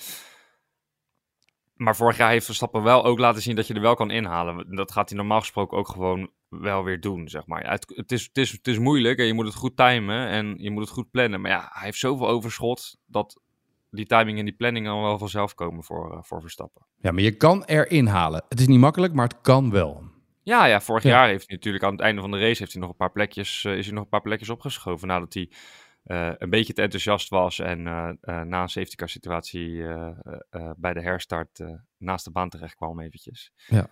maar 1.73 1.95
vorig 1.95 2.17
jaar 2.17 2.29
heeft 2.29 2.45
Verstappen 2.45 2.83
wel 2.83 3.05
ook 3.05 3.19
laten 3.19 3.41
zien 3.41 3.55
dat 3.55 3.67
je 3.67 3.73
er 3.73 3.81
wel 3.81 3.95
kan 3.95 4.11
inhalen. 4.11 4.75
Dat 4.75 4.91
gaat 4.91 5.09
hij 5.09 5.17
normaal 5.17 5.39
gesproken 5.39 5.77
ook 5.77 5.87
gewoon 5.87 6.31
wel 6.47 6.83
weer 6.83 6.99
doen, 6.99 7.29
zeg 7.29 7.45
maar. 7.45 7.69
Het, 7.71 7.93
het, 7.95 8.11
is, 8.11 8.23
het, 8.23 8.37
is, 8.37 8.51
het 8.51 8.67
is 8.67 8.79
moeilijk 8.79 9.19
en 9.19 9.25
je 9.25 9.33
moet 9.33 9.45
het 9.45 9.55
goed 9.55 9.77
timen 9.77 10.27
en 10.27 10.55
je 10.57 10.71
moet 10.71 10.83
het 10.83 10.91
goed 10.91 11.11
plannen. 11.11 11.41
Maar 11.41 11.51
ja, 11.51 11.69
hij 11.71 11.85
heeft 11.85 11.97
zoveel 11.97 12.27
overschot 12.27 12.97
dat 13.05 13.41
die 13.89 14.05
timing 14.05 14.39
en 14.39 14.45
die 14.45 14.53
planning 14.53 14.85
dan 14.85 15.01
wel 15.01 15.17
vanzelf 15.17 15.53
komen 15.53 15.83
voor, 15.83 16.19
voor 16.23 16.41
Verstappen. 16.41 16.85
Ja, 16.97 17.11
maar 17.11 17.23
je 17.23 17.37
kan 17.37 17.63
erin 17.63 18.07
halen. 18.07 18.43
Het 18.49 18.59
is 18.59 18.67
niet 18.67 18.79
makkelijk, 18.79 19.13
maar 19.13 19.27
het 19.27 19.41
kan 19.41 19.71
wel. 19.71 20.12
Ja, 20.43 20.65
ja, 20.65 20.81
vorig 20.81 21.03
Ja. 21.03 21.09
jaar 21.09 21.27
heeft 21.27 21.47
hij 21.47 21.55
natuurlijk 21.55 21.83
aan 21.83 21.91
het 21.91 22.01
einde 22.01 22.21
van 22.21 22.31
de 22.31 22.39
race 22.39 22.59
heeft 22.59 22.71
hij 22.71 22.81
nog 22.81 22.89
een 22.89 22.95
paar 22.95 23.11
plekjes, 23.11 23.63
eh, 23.65 23.77
is 23.77 23.85
hij 23.85 23.93
nog 23.95 24.03
een 24.03 24.09
paar 24.09 24.21
plekjes 24.21 24.49
opgeschoven 24.49 25.07
nadat 25.07 25.33
hij 25.33 25.51
eh, 26.03 26.31
een 26.37 26.49
beetje 26.49 26.73
te 26.73 26.81
enthousiast 26.81 27.29
was 27.29 27.59
en 27.59 27.87
eh, 27.87 28.41
na 28.41 28.61
een 28.61 28.69
safety 28.69 28.95
car 28.95 29.09
situatie 29.09 29.83
bij 30.77 30.93
de 30.93 31.01
herstart 31.01 31.59
naast 31.97 32.25
de 32.25 32.31
baan 32.31 32.49
terecht 32.49 32.75
kwam 32.75 32.99
eventjes. 32.99 33.51
Ja. 33.67 33.87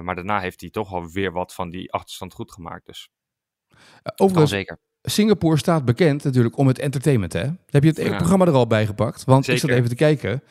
Maar 0.00 0.14
daarna 0.14 0.40
heeft 0.40 0.60
hij 0.60 0.70
toch 0.70 0.92
alweer 0.92 1.32
wat 1.32 1.54
van 1.54 1.70
die 1.70 1.92
achterstand 1.92 2.32
goed 2.32 2.52
gemaakt, 2.52 2.86
dus 2.86 3.08
overigens, 4.16 4.50
zeker. 4.50 4.78
Singapore 5.02 5.56
staat 5.56 5.84
bekend 5.84 6.24
natuurlijk 6.24 6.56
om 6.56 6.66
het 6.66 6.78
entertainment, 6.78 7.32
hè? 7.32 7.48
Heb 7.66 7.82
je 7.82 7.88
het 7.88 7.96
Ja. 7.98 8.16
programma 8.16 8.46
er 8.46 8.52
al 8.52 8.66
bij 8.66 8.86
gepakt? 8.86 9.24
Want 9.24 9.48
ik 9.48 9.58
zat 9.58 9.70
even 9.70 9.88
te 9.88 9.94
kijken. 9.94 10.42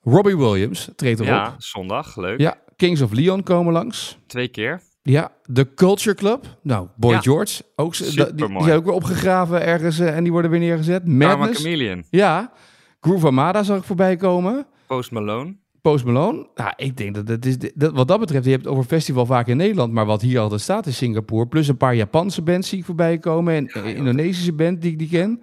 Robbie 0.00 0.36
Williams 0.36 0.90
treedt 0.96 1.20
erop. 1.20 1.32
Ja, 1.32 1.44
Ja. 1.44 1.54
zondag, 1.58 2.16
leuk. 2.16 2.40
Kings 2.82 3.00
of 3.00 3.12
Leon 3.12 3.42
komen 3.42 3.72
langs. 3.72 4.18
Twee 4.26 4.48
keer. 4.48 4.82
Ja, 5.02 5.32
de 5.44 5.74
Culture 5.74 6.16
Club. 6.16 6.56
Nou, 6.62 6.88
Boy 6.96 7.12
Ja. 7.12 7.20
George. 7.20 7.62
Ook, 7.76 7.96
die, 7.96 8.34
die 8.34 8.62
zijn 8.62 8.76
ook 8.76 8.84
weer 8.84 8.94
opgegraven 8.94 9.62
ergens 9.62 9.98
eh, 9.98 10.16
en 10.16 10.22
die 10.22 10.32
worden 10.32 10.50
weer 10.50 10.60
neergezet. 10.60 11.06
Madness. 11.06 11.62
Chameleon. 11.62 12.04
Ja. 12.10 12.52
Groove 13.00 13.26
Armada 13.26 13.62
zag 13.62 13.78
ik 13.78 13.84
voorbij 13.84 14.16
komen. 14.16 14.66
Post 14.86 15.10
Malone. 15.10 15.56
Post 15.82 16.04
Malone. 16.04 16.46
Nou, 16.54 16.72
ik 16.76 16.96
denk 16.96 17.14
dat 17.14 17.28
het 17.28 17.46
is... 17.46 17.56
Dat, 17.74 17.92
wat 17.92 18.08
dat 18.08 18.20
betreft, 18.20 18.44
je 18.44 18.50
hebt 18.50 18.64
het 18.64 18.72
over 18.72 18.84
festival 18.84 19.26
vaak 19.26 19.46
in 19.46 19.56
Nederland, 19.56 19.92
maar 19.92 20.06
wat 20.06 20.22
hier 20.22 20.40
altijd 20.40 20.60
staat 20.60 20.86
is 20.86 20.96
Singapore. 20.96 21.46
Plus 21.46 21.68
een 21.68 21.76
paar 21.76 21.94
Japanse 21.94 22.42
bands 22.42 22.68
zie 22.68 22.78
ik 22.78 22.84
voorbij 22.84 23.18
komen 23.18 23.54
en 23.54 23.70
een 23.72 23.84
joh, 23.88 23.96
Indonesische 23.96 24.52
band 24.52 24.82
die 24.82 24.92
ik 24.92 24.98
die 24.98 25.08
ken. 25.08 25.42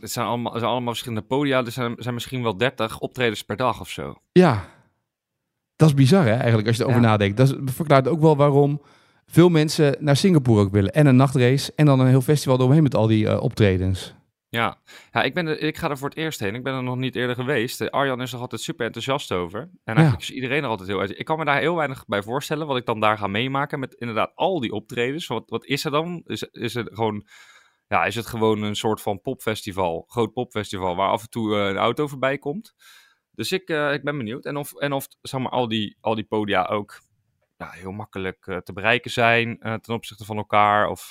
Het 0.00 0.10
zijn 0.10 0.26
allemaal, 0.26 0.52
het 0.52 0.60
zijn 0.60 0.72
allemaal 0.72 0.92
verschillende 0.92 1.26
podia. 1.26 1.64
Er 1.64 1.72
zijn, 1.72 1.94
zijn 1.98 2.14
misschien 2.14 2.42
wel 2.42 2.56
30 2.56 2.98
optredens 2.98 3.42
per 3.44 3.56
dag 3.56 3.80
of 3.80 3.88
zo. 3.88 4.14
Ja. 4.32 4.74
Dat 5.76 5.88
is 5.88 5.94
bizar 5.94 6.24
hè, 6.24 6.34
eigenlijk, 6.34 6.66
als 6.66 6.76
je 6.76 6.82
erover 6.82 7.00
Ja. 7.00 7.06
nadenkt. 7.06 7.36
Dat 7.36 7.56
verklaart 7.64 8.08
ook 8.08 8.20
wel 8.20 8.36
waarom 8.36 8.82
veel 9.26 9.48
mensen 9.48 9.96
naar 9.98 10.16
Singapore 10.16 10.60
ook 10.60 10.72
willen. 10.72 10.92
En 10.92 11.06
een 11.06 11.16
nachtrace 11.16 11.72
en 11.76 11.86
dan 11.86 12.00
een 12.00 12.06
heel 12.06 12.20
festival 12.20 12.58
eromheen 12.58 12.82
met 12.82 12.94
al 12.94 13.06
die 13.06 13.28
eh, 13.28 13.42
optredens. 13.42 14.14
Ja, 14.48 14.78
ja 15.12 15.22
ik, 15.22 15.34
ben 15.34 15.46
er, 15.46 15.60
ik 15.60 15.76
ga 15.76 15.90
er 15.90 15.98
voor 15.98 16.08
het 16.08 16.18
eerst 16.18 16.40
heen. 16.40 16.54
Ik 16.54 16.62
ben 16.62 16.74
er 16.74 16.82
nog 16.82 16.96
niet 16.96 17.16
eerder 17.16 17.34
geweest. 17.36 17.80
Eh, 17.80 17.88
Arjan 17.88 18.22
is 18.22 18.32
er 18.32 18.38
altijd 18.38 18.60
super 18.60 18.86
enthousiast 18.86 19.32
over. 19.32 19.60
En 19.60 19.94
eigenlijk 19.94 20.20
is 20.20 20.30
iedereen 20.30 20.62
er 20.62 20.68
altijd 20.68 20.88
heel 20.88 21.00
uit. 21.00 21.18
Ik 21.18 21.24
kan 21.24 21.38
me 21.38 21.44
daar 21.44 21.58
heel 21.60 21.76
weinig 21.76 22.06
bij 22.06 22.22
voorstellen 22.22 22.66
wat 22.66 22.76
ik 22.76 22.86
dan 22.86 23.00
daar 23.00 23.18
ga 23.18 23.26
meemaken 23.26 23.78
met 23.78 23.94
inderdaad 23.94 24.32
al 24.34 24.60
die 24.60 24.72
optredens. 24.72 25.26
Wat, 25.26 25.44
wat 25.46 25.64
is 25.64 25.84
er 25.84 25.90
dan? 25.90 26.22
Is, 26.26 26.42
is 26.42 26.74
het 26.74 26.88
gewoon... 26.92 27.26
Ja, 27.88 28.04
is 28.04 28.14
het 28.14 28.26
gewoon 28.26 28.62
een 28.62 28.76
soort 28.76 29.00
van 29.00 29.20
popfestival, 29.20 30.04
groot 30.08 30.32
popfestival, 30.32 30.96
waar 30.96 31.10
af 31.10 31.22
en 31.22 31.30
toe 31.30 31.56
eh, 31.56 31.66
een 31.68 31.76
auto 31.76 32.06
voorbij 32.06 32.38
komt. 32.38 32.74
Dus 33.36 33.52
ik, 33.52 33.68
eh, 33.68 33.92
ik 33.92 34.02
ben 34.04 34.16
benieuwd. 34.16 34.44
En 34.44 34.56
of, 34.56 34.74
en 34.74 34.92
of 34.92 35.08
zeg 35.22 35.40
maar, 35.40 35.50
al, 35.50 35.68
die, 35.68 35.96
al 36.00 36.14
die 36.14 36.24
podia 36.24 36.64
ook 36.64 37.00
ja, 37.56 37.70
heel 37.70 37.92
makkelijk 37.92 38.46
eh, 38.46 38.56
te 38.56 38.72
bereiken 38.72 39.10
zijn 39.10 39.56
eh, 39.60 39.74
ten 39.74 39.94
opzichte 39.94 40.24
van 40.24 40.36
elkaar. 40.36 40.88
Of 40.88 41.10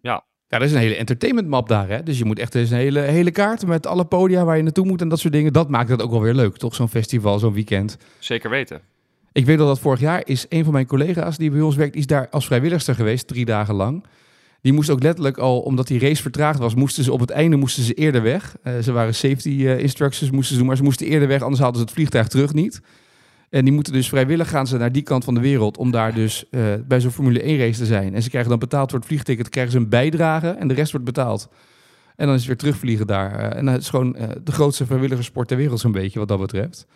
ja, 0.00 0.24
Ja, 0.46 0.58
er 0.58 0.62
is 0.62 0.72
een 0.72 0.78
hele 0.78 0.96
entertainment 0.96 1.48
map 1.48 1.68
daar 1.68 1.88
hè. 1.88 2.02
Dus 2.02 2.18
je 2.18 2.24
moet 2.24 2.38
echt 2.38 2.54
eens 2.54 2.70
een 2.70 2.76
hele, 2.76 3.00
hele 3.00 3.30
kaart 3.30 3.66
met 3.66 3.86
alle 3.86 4.04
podia 4.04 4.44
waar 4.44 4.56
je 4.56 4.62
naartoe 4.62 4.86
moet 4.86 5.00
en 5.00 5.08
dat 5.08 5.18
soort 5.18 5.32
dingen. 5.32 5.52
Dat 5.52 5.68
maakt 5.68 5.88
het 5.88 6.02
ook 6.02 6.10
wel 6.10 6.22
weer 6.22 6.34
leuk, 6.34 6.56
toch? 6.56 6.74
Zo'n 6.74 6.88
festival, 6.88 7.38
zo'n 7.38 7.52
weekend. 7.52 7.98
zeker 8.18 8.50
weten. 8.50 8.80
Ik 9.32 9.46
weet 9.46 9.58
dat 9.58 9.66
dat 9.66 9.80
vorig 9.80 10.00
jaar 10.00 10.22
is 10.24 10.46
een 10.48 10.64
van 10.64 10.72
mijn 10.72 10.86
collega's 10.86 11.36
die 11.36 11.50
bij 11.50 11.60
ons 11.60 11.76
werkt, 11.76 11.96
is 11.96 12.06
daar 12.06 12.28
als 12.28 12.46
vrijwilligster 12.46 12.94
geweest, 12.94 13.26
drie 13.26 13.44
dagen 13.44 13.74
lang. 13.74 14.04
Die 14.60 14.72
moest 14.72 14.90
ook 14.90 15.02
letterlijk 15.02 15.38
al, 15.38 15.60
omdat 15.60 15.86
die 15.86 16.00
race 16.00 16.22
vertraagd 16.22 16.58
was, 16.58 16.74
moesten 16.74 17.04
ze 17.04 17.12
op 17.12 17.20
het 17.20 17.30
einde 17.30 17.56
moesten 17.56 17.82
ze 17.82 17.94
eerder 17.94 18.22
weg. 18.22 18.56
Eh, 18.62 18.78
ze 18.78 18.92
waren 18.92 19.14
safety 19.14 19.48
eh, 19.48 19.78
instructions 19.78 20.30
moesten 20.30 20.52
ze 20.52 20.58
doen, 20.58 20.66
maar 20.66 20.76
ze 20.76 20.82
moesten 20.82 21.06
eerder 21.06 21.28
weg, 21.28 21.42
anders 21.42 21.60
hadden 21.60 21.78
ze 21.78 21.84
het 21.84 21.94
vliegtuig 21.94 22.28
terug 22.28 22.54
niet. 22.54 22.80
En 23.50 23.64
die 23.64 23.72
moeten 23.72 23.92
dus 23.92 24.08
vrijwillig 24.08 24.48
gaan 24.48 24.66
ze 24.66 24.76
naar 24.76 24.92
die 24.92 25.02
kant 25.02 25.24
van 25.24 25.34
de 25.34 25.40
wereld 25.40 25.76
om 25.76 25.90
daar 25.90 26.14
dus 26.14 26.44
eh, 26.50 26.62
bij 26.86 27.00
zo'n 27.00 27.10
Formule 27.10 27.42
1 27.42 27.58
race 27.58 27.78
te 27.78 27.86
zijn. 27.86 28.14
En 28.14 28.22
ze 28.22 28.28
krijgen 28.28 28.50
dan 28.50 28.58
betaald 28.58 28.90
voor 28.90 28.98
het 28.98 29.08
vliegticket, 29.08 29.48
krijgen 29.48 29.72
ze 29.72 29.78
een 29.78 29.88
bijdrage 29.88 30.48
en 30.48 30.68
de 30.68 30.74
rest 30.74 30.90
wordt 30.90 31.06
betaald. 31.06 31.48
En 32.16 32.26
dan 32.26 32.34
is 32.34 32.40
het 32.40 32.48
weer 32.48 32.56
terugvliegen 32.56 33.06
daar. 33.06 33.52
En 33.52 33.66
het 33.66 33.82
is 33.82 33.88
gewoon 33.88 34.16
de 34.44 34.52
grootste 34.52 34.86
vrijwilligersport 34.86 35.48
ter 35.48 35.56
wereld 35.56 35.80
zo'n 35.80 35.92
beetje 35.92 36.18
wat 36.18 36.28
dat 36.28 36.40
betreft. 36.40 36.86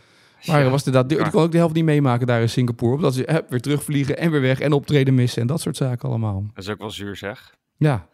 Maar 0.46 0.58
Ja, 0.58 0.64
er 0.64 0.70
was 0.70 0.84
inderdaad, 0.84 1.08
die, 1.08 1.16
die 1.16 1.26
waar. 1.26 1.34
kon 1.34 1.42
ook 1.42 1.52
de 1.52 1.56
helft 1.58 1.74
niet 1.74 1.84
meemaken 1.84 2.26
daar 2.26 2.40
in 2.40 2.48
Singapore. 2.48 2.94
Omdat 2.94 3.14
ze 3.14 3.44
weer 3.48 3.60
terugvliegen 3.60 4.16
en 4.18 4.30
weer 4.30 4.40
weg 4.40 4.60
en 4.60 4.72
optreden 4.72 5.14
missen 5.14 5.40
en 5.40 5.46
dat 5.46 5.60
soort 5.60 5.76
zaken 5.76 6.08
allemaal. 6.08 6.44
Dat 6.54 6.64
is 6.64 6.70
ook 6.70 6.78
wel 6.78 6.90
zuur 6.90 7.16
zeg. 7.16 7.54
Ja, 7.76 8.08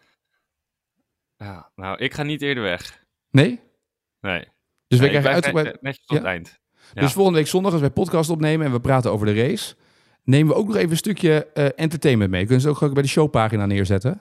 Ja, 1.37 1.71
nou, 1.75 1.99
ik 1.99 2.15
ga 2.15 2.23
niet 2.23 2.43
eerder 2.43 2.63
weg. 2.63 3.05
nee? 3.31 3.61
Nee. 4.21 4.49
Dus 4.89 4.99
Nee, 4.99 5.09
ik 5.09 5.13
krijgen 5.15 5.31
uitgebreid... 5.33 5.67
net- 5.67 5.83
netjes 5.83 6.07
tot 6.07 6.17
Ja. 6.17 6.23
het 6.23 6.33
eind. 6.33 6.59
Ja. 6.95 7.01
Dus 7.01 7.13
volgende 7.13 7.39
week 7.39 7.49
zondag 7.49 7.73
als 7.73 7.81
wij 7.81 7.91
podcast 7.91 8.31
opnemen 8.31 8.67
en 8.67 8.73
we 8.73 8.81
praten 8.81 9.13
over 9.13 9.27
de 9.27 9.35
race... 9.35 9.75
nemen 10.25 10.53
we 10.55 10.59
ook 10.61 10.67
nog 10.67 10.77
even 10.77 10.91
een 10.91 10.97
stukje 10.97 11.47
eh, 11.55 11.67
entertainment 11.77 12.31
mee. 12.31 12.43
Kunnen 12.45 12.61
ze 12.61 12.69
ook 12.69 12.93
bij 12.95 13.03
de 13.03 13.09
showpagina 13.09 13.67
neerzetten? 13.67 14.21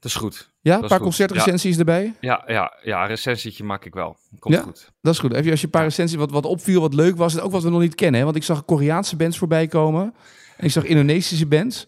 Dat 0.00 0.10
is 0.10 0.16
goed. 0.16 0.50
Ja, 0.60 0.82
een 0.82 0.88
paar 0.88 1.00
concertrecensies 1.00 1.78
erbij? 1.78 2.14
Ja, 2.20 2.42
ja, 2.46 2.72
ja, 2.82 3.02
een 3.02 3.08
recensietje 3.08 3.64
maak 3.64 3.84
ik 3.84 3.94
wel. 3.94 4.16
Komt 4.38 4.54
Ja? 4.54 4.60
goed. 4.62 4.90
Dat 5.00 5.12
is 5.12 5.18
goed. 5.18 5.32
Even 5.32 5.50
als 5.50 5.60
je 5.60 5.66
een 5.66 5.72
paar 5.72 5.82
recensies 5.82 6.16
wat, 6.18 6.30
wat 6.30 6.44
opviel, 6.46 6.80
wat 6.80 6.94
leuk 6.94 7.16
was. 7.16 7.34
En 7.36 7.40
ook 7.42 7.52
wat 7.52 7.62
we 7.62 7.70
nog 7.70 7.80
niet 7.80 7.94
kennen. 7.94 8.18
Hè? 8.18 8.24
Want 8.24 8.36
ik 8.36 8.42
zag 8.42 8.64
Koreaanse 8.64 9.16
bands 9.16 9.38
voorbij 9.38 9.66
komen. 9.66 10.14
En 10.56 10.64
ik 10.64 10.70
zag 10.70 10.84
Indonesische 10.84 11.46
bands. 11.46 11.86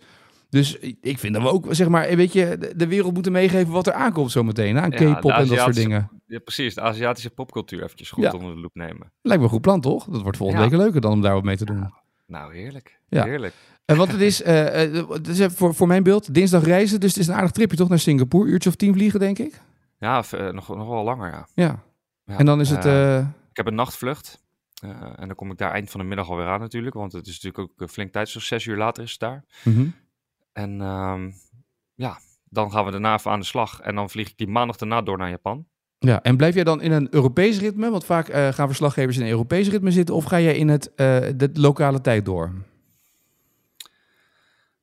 Dus 0.48 0.78
ik 1.00 1.18
vind 1.18 1.34
dat 1.34 1.42
we 1.42 1.48
ook, 1.48 1.66
zeg 1.70 1.88
maar, 1.88 2.16
weet 2.16 2.32
je, 2.32 2.72
de, 2.76 2.86
wereld 2.86 3.14
moeten 3.14 3.32
meegeven 3.32 3.72
wat 3.72 3.86
er 3.86 3.92
aankomt 3.92 4.30
zometeen. 4.30 4.78
Aan 4.78 4.90
Ja, 4.90 5.14
K-pop 5.14 5.30
en 5.30 5.46
dat 5.48 5.58
soort 5.58 5.74
dingen. 5.74 6.10
Ja, 6.26 6.38
precies. 6.38 6.74
De 6.74 6.80
Aziatische 6.80 7.30
popcultuur 7.30 7.82
eventjes 7.82 8.10
goed 8.10 8.24
Ja. 8.24 8.30
onder 8.32 8.54
de 8.54 8.60
loep 8.60 8.74
nemen. 8.74 9.12
Lijkt 9.22 9.38
me 9.40 9.46
een 9.48 9.52
goed 9.52 9.62
plan, 9.62 9.80
toch? 9.80 10.04
Dat 10.04 10.22
wordt 10.22 10.36
volgende 10.36 10.62
Ja. 10.62 10.68
week 10.70 10.78
leuker 10.78 11.00
dan 11.00 11.12
om 11.12 11.20
daar 11.20 11.34
wat 11.34 11.42
mee 11.44 11.56
te 11.56 11.64
doen. 11.64 11.92
Nou, 12.32 12.54
heerlijk. 12.54 12.98
Ja. 13.08 13.24
Heerlijk. 13.24 13.54
En 13.84 13.96
wat 13.96 14.08
het 14.12 14.20
is, 14.20 14.42
eh, 14.52 14.96
eh, 14.98 15.08
het 15.08 15.28
is 15.28 15.38
even 15.38 15.56
voor, 15.56 15.74
voor 15.74 15.86
mijn 15.86 16.02
beeld, 16.02 16.34
dinsdag 16.34 16.64
reizen. 16.64 17.00
Dus 17.00 17.10
het 17.10 17.20
is 17.20 17.26
een 17.28 17.34
aardig 17.34 17.50
tripje 17.50 17.76
toch 17.76 17.88
naar 17.88 17.98
Singapore. 17.98 18.48
Uurtje 18.50 18.68
of 18.68 18.74
tien 18.76 18.92
vliegen, 18.94 19.20
denk 19.20 19.38
ik. 19.38 19.60
Ja, 19.98 20.22
v- 20.22 20.32
eh, 20.32 20.48
nog, 20.52 20.68
nog 20.68 20.88
wel 20.88 21.04
langer, 21.04 21.30
ja. 21.30 21.46
Ja. 21.54 21.82
Ja, 22.24 22.38
En 22.38 22.46
dan 22.46 22.60
is 22.60 22.70
het... 22.70 22.84
eh, 22.84 23.16
eh, 23.18 23.26
Ik 23.50 23.56
heb 23.56 23.66
een 23.66 23.74
nachtvlucht. 23.74 24.40
Eh, 24.82 24.90
en 25.16 25.26
dan 25.26 25.34
kom 25.34 25.50
ik 25.50 25.58
daar 25.58 25.70
eind 25.72 25.90
van 25.90 26.00
de 26.00 26.06
middag 26.06 26.28
alweer 26.30 26.46
aan 26.46 26.60
natuurlijk. 26.60 26.94
Want 26.94 27.12
het 27.12 27.26
is 27.26 27.40
natuurlijk 27.40 27.58
ook 27.72 27.80
eh, 27.88 27.88
flink 27.94 28.12
tijd. 28.12 28.28
Zo 28.28 28.40
zes 28.40 28.64
uur 28.66 28.76
later 28.76 29.02
is 29.02 29.10
het 29.10 29.20
daar. 29.20 29.44
mhm. 29.64 29.86
En 30.52 30.80
ehm, 30.80 31.30
ja, 31.94 32.18
dan 32.44 32.70
gaan 32.72 32.84
we 32.84 32.90
daarna 32.90 33.14
even 33.14 33.30
aan 33.30 33.40
de 33.40 33.46
slag. 33.46 33.80
En 33.80 33.94
dan 33.94 34.10
vlieg 34.10 34.28
ik 34.28 34.36
die 34.36 34.48
maandag 34.48 34.76
daarna 34.76 35.02
door 35.02 35.18
naar 35.18 35.30
Japan. 35.30 35.66
Ja, 36.04 36.22
en 36.22 36.36
blijf 36.36 36.54
jij 36.54 36.64
dan 36.64 36.82
in 36.82 36.92
een 36.92 37.08
Europees 37.10 37.58
ritme? 37.58 37.90
Want 37.90 38.04
vaak 38.04 38.28
eh, 38.28 38.48
gaan 38.48 38.66
verslaggevers 38.66 39.16
in 39.16 39.22
een 39.22 39.28
Europees 39.28 39.68
ritme 39.68 39.90
zitten. 39.90 40.14
Of 40.14 40.24
ga 40.24 40.40
jij 40.40 40.56
in 40.56 40.68
het, 40.68 40.94
eh, 40.94 41.20
de 41.36 41.50
lokale 41.52 42.00
tijd 42.00 42.24
door? 42.24 42.52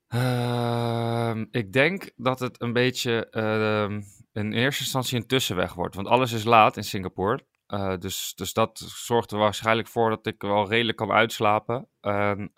Ehm, 0.08 1.46
ik 1.52 1.74
denk 1.74 2.12
dat 2.16 2.40
het 2.40 2.62
een 2.62 2.74
beetje 2.74 3.30
ehm, 3.30 4.02
in 4.34 4.54
eerste 4.54 4.84
instantie 4.84 5.18
een 5.18 5.28
tussenweg 5.28 5.74
wordt. 5.74 5.96
Want 5.96 6.08
alles 6.08 6.32
is 6.32 6.44
laat 6.44 6.78
in 6.78 6.84
Singapore. 6.84 7.46
Eh, 7.68 7.98
dus, 7.98 8.34
dus 8.36 8.54
dat 8.54 8.78
zorgt 8.86 9.32
er 9.32 9.38
waarschijnlijk 9.38 9.88
voor 9.88 10.10
dat 10.10 10.26
ik 10.26 10.42
wel 10.42 10.70
redelijk 10.70 10.98
kan 10.98 11.12
uitslapen. 11.12 11.88
En, 12.02 12.52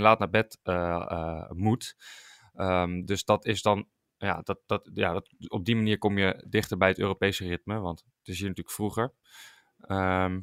laat 0.00 0.18
naar 0.18 0.30
bed 0.30 0.58
moet. 1.54 1.96
Ehm, 2.54 3.04
dus 3.04 3.24
dat 3.24 3.46
is 3.46 3.62
dan. 3.62 3.86
Ja, 4.18 4.40
dat, 4.44 4.58
dat, 4.66 4.90
ja 4.94 5.12
dat, 5.12 5.28
op 5.48 5.64
die 5.64 5.76
manier 5.76 5.98
kom 5.98 6.18
je 6.18 6.44
dichter 6.48 6.76
bij 6.76 6.88
het 6.88 6.98
Europese 6.98 7.46
ritme. 7.46 7.78
Want 7.78 7.98
het 8.18 8.28
is 8.28 8.38
hier 8.38 8.48
natuurlijk 8.48 8.74
vroeger. 8.76 9.12
Ehm, 9.80 10.40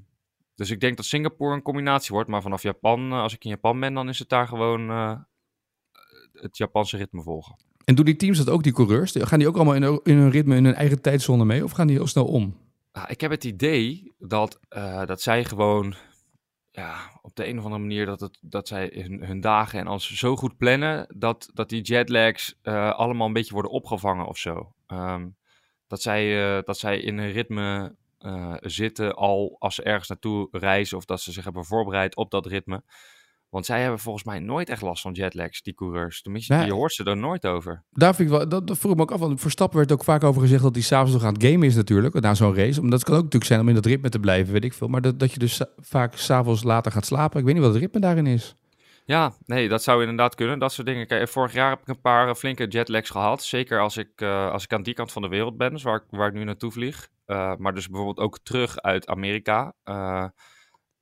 dus 0.55 0.69
ik 0.69 0.79
denk 0.79 0.97
dat 0.97 1.05
Singapore 1.05 1.53
een 1.55 1.61
combinatie 1.61 2.13
wordt. 2.13 2.29
Maar 2.29 2.41
vanaf 2.41 2.61
Japan, 2.61 3.11
eh, 3.11 3.21
als 3.21 3.33
ik 3.33 3.43
in 3.43 3.49
Japan 3.49 3.79
ben, 3.79 3.93
dan 3.93 4.09
is 4.09 4.19
het 4.19 4.29
daar 4.29 4.47
gewoon. 4.47 4.89
eh, 4.89 5.15
het 6.33 6.57
Japanse 6.57 6.97
ritme 6.97 7.21
volgen. 7.21 7.55
En 7.85 7.95
doen 7.95 8.05
die 8.05 8.15
teams 8.15 8.37
dat 8.37 8.49
ook, 8.49 8.63
die 8.63 8.73
coureurs? 8.73 9.15
Gaan 9.19 9.39
die 9.39 9.47
ook 9.47 9.55
allemaal 9.55 9.75
in, 9.75 9.83
hun- 9.83 9.99
in 10.03 10.17
hun 10.17 10.29
ritme, 10.31 10.55
in 10.55 10.65
hun 10.65 10.73
eigen 10.73 11.01
tijdzone 11.01 11.45
mee? 11.45 11.63
Of 11.63 11.71
gaan 11.71 11.87
die 11.87 11.95
heel 11.95 12.07
snel 12.07 12.25
om? 12.25 12.57
Nou, 12.93 13.07
ik 13.09 13.21
heb 13.21 13.31
het 13.31 13.43
idee 13.43 14.13
dat, 14.19 14.59
eh, 14.69 15.05
dat 15.05 15.21
zij 15.21 15.45
gewoon 15.45 15.95
ja, 16.75 17.19
op 17.21 17.35
de 17.35 17.47
een 17.47 17.57
of 17.57 17.63
andere 17.63 17.81
manier 17.81 18.05
dat, 18.05 18.19
het, 18.19 18.37
dat 18.41 18.67
zij 18.67 18.91
hun, 18.93 19.23
hun 19.23 19.41
dagen 19.41 19.79
en 19.79 19.87
alles 19.87 20.13
zo 20.13 20.35
goed 20.35 20.57
plannen 20.57 21.07
dat, 21.15 21.49
dat 21.53 21.69
die 21.69 21.81
jetlags 21.81 22.59
eh, 22.61 22.91
allemaal 22.91 23.27
een 23.27 23.33
beetje 23.33 23.53
worden 23.53 23.71
opgevangen 23.71 24.25
of 24.25 24.37
zo. 24.37 24.73
Ehm, 24.87 25.29
dat, 25.87 26.01
zij, 26.01 26.55
eh, 26.57 26.63
dat 26.63 26.77
zij 26.77 26.99
in 26.99 27.17
een 27.17 27.31
ritme 27.31 27.95
eh, 28.17 28.53
zitten 28.59 29.15
al 29.15 29.55
als 29.59 29.75
ze 29.75 29.83
ergens 29.83 30.09
naartoe 30.09 30.47
reizen 30.51 30.97
of 30.97 31.05
dat 31.05 31.21
ze 31.21 31.31
zich 31.31 31.43
hebben 31.43 31.65
voorbereid 31.65 32.15
op 32.15 32.31
dat 32.31 32.45
ritme. 32.45 32.83
Want 33.53 33.65
zij 33.65 33.81
hebben 33.81 33.99
volgens 33.99 34.23
mij 34.23 34.39
nooit 34.39 34.69
echt 34.69 34.81
last 34.81 35.01
van 35.01 35.11
jetlags, 35.13 35.61
die 35.61 35.73
coureurs. 35.73 36.21
Tenminste, 36.21 36.53
Nee. 36.53 36.65
je 36.65 36.73
hoort 36.73 36.93
ze 36.93 37.03
er 37.03 37.17
nooit 37.17 37.45
over. 37.45 37.83
Daar 37.91 38.15
vind 38.15 38.29
ik 38.31 38.35
wel, 38.37 38.49
dat, 38.49 38.67
dat 38.67 38.77
vroeg 38.77 38.91
ik 38.91 38.97
me 38.97 39.03
ook 39.03 39.11
af. 39.11 39.19
Want 39.19 39.41
voor 39.41 39.51
Stappen 39.51 39.77
werd 39.77 39.91
ook 39.91 40.03
vaak 40.03 40.23
over 40.23 40.41
gezegd 40.41 40.61
dat 40.63 40.73
hij 40.75 40.83
s'avonds 40.83 41.13
nog 41.13 41.23
aan 41.23 41.33
het 41.33 41.43
gamen 41.43 41.67
is 41.67 41.75
natuurlijk. 41.75 42.19
Na 42.19 42.33
zo'n 42.33 42.55
race. 42.55 42.81
Omdat 42.81 42.99
het 42.99 43.07
kan 43.07 43.15
ook 43.17 43.23
natuurlijk 43.23 43.51
zijn 43.51 43.61
om 43.61 43.67
in 43.69 43.75
dat 43.75 43.85
ritme 43.85 44.09
te 44.09 44.19
blijven, 44.19 44.53
weet 44.53 44.63
ik 44.63 44.73
veel. 44.73 44.87
Maar 44.87 45.01
dat, 45.01 45.19
dat 45.19 45.31
je 45.31 45.39
dus 45.39 45.61
vaak 45.77 46.15
s'avonds 46.15 46.63
later 46.63 46.91
gaat 46.91 47.05
slapen. 47.05 47.39
Ik 47.39 47.45
weet 47.45 47.53
niet 47.53 47.63
wat 47.63 47.73
het 47.73 47.81
ritme 47.81 47.99
daarin 47.99 48.27
is. 48.27 48.55
Ja, 49.05 49.33
nee, 49.45 49.69
dat 49.69 49.83
zou 49.83 50.01
inderdaad 50.01 50.35
kunnen. 50.35 50.59
Dat 50.59 50.71
soort 50.73 50.87
dingen. 50.87 51.07
Kijk, 51.07 51.27
vorig 51.27 51.53
jaar 51.53 51.69
heb 51.69 51.81
ik 51.81 51.87
een 51.87 52.01
paar 52.01 52.27
eh, 52.29 52.33
flinke 52.35 52.67
jetlags 52.67 53.09
gehad. 53.09 53.43
Zeker 53.43 53.79
als 53.81 53.97
ik, 53.97 54.09
eh, 54.15 54.51
als 54.51 54.63
ik 54.63 54.73
aan 54.73 54.83
die 54.83 54.93
kant 54.93 55.11
van 55.11 55.21
de 55.21 55.27
wereld 55.27 55.57
ben, 55.57 55.71
dus 55.71 55.83
waar, 55.83 55.95
ik- 55.95 56.17
waar 56.17 56.27
ik 56.27 56.33
nu 56.33 56.43
naartoe 56.43 56.71
vlieg. 56.71 57.07
Eh, 57.25 57.55
maar 57.55 57.73
dus 57.73 57.87
bijvoorbeeld 57.87 58.25
ook 58.25 58.39
terug 58.43 58.81
uit 58.81 59.07
Amerika. 59.07 59.73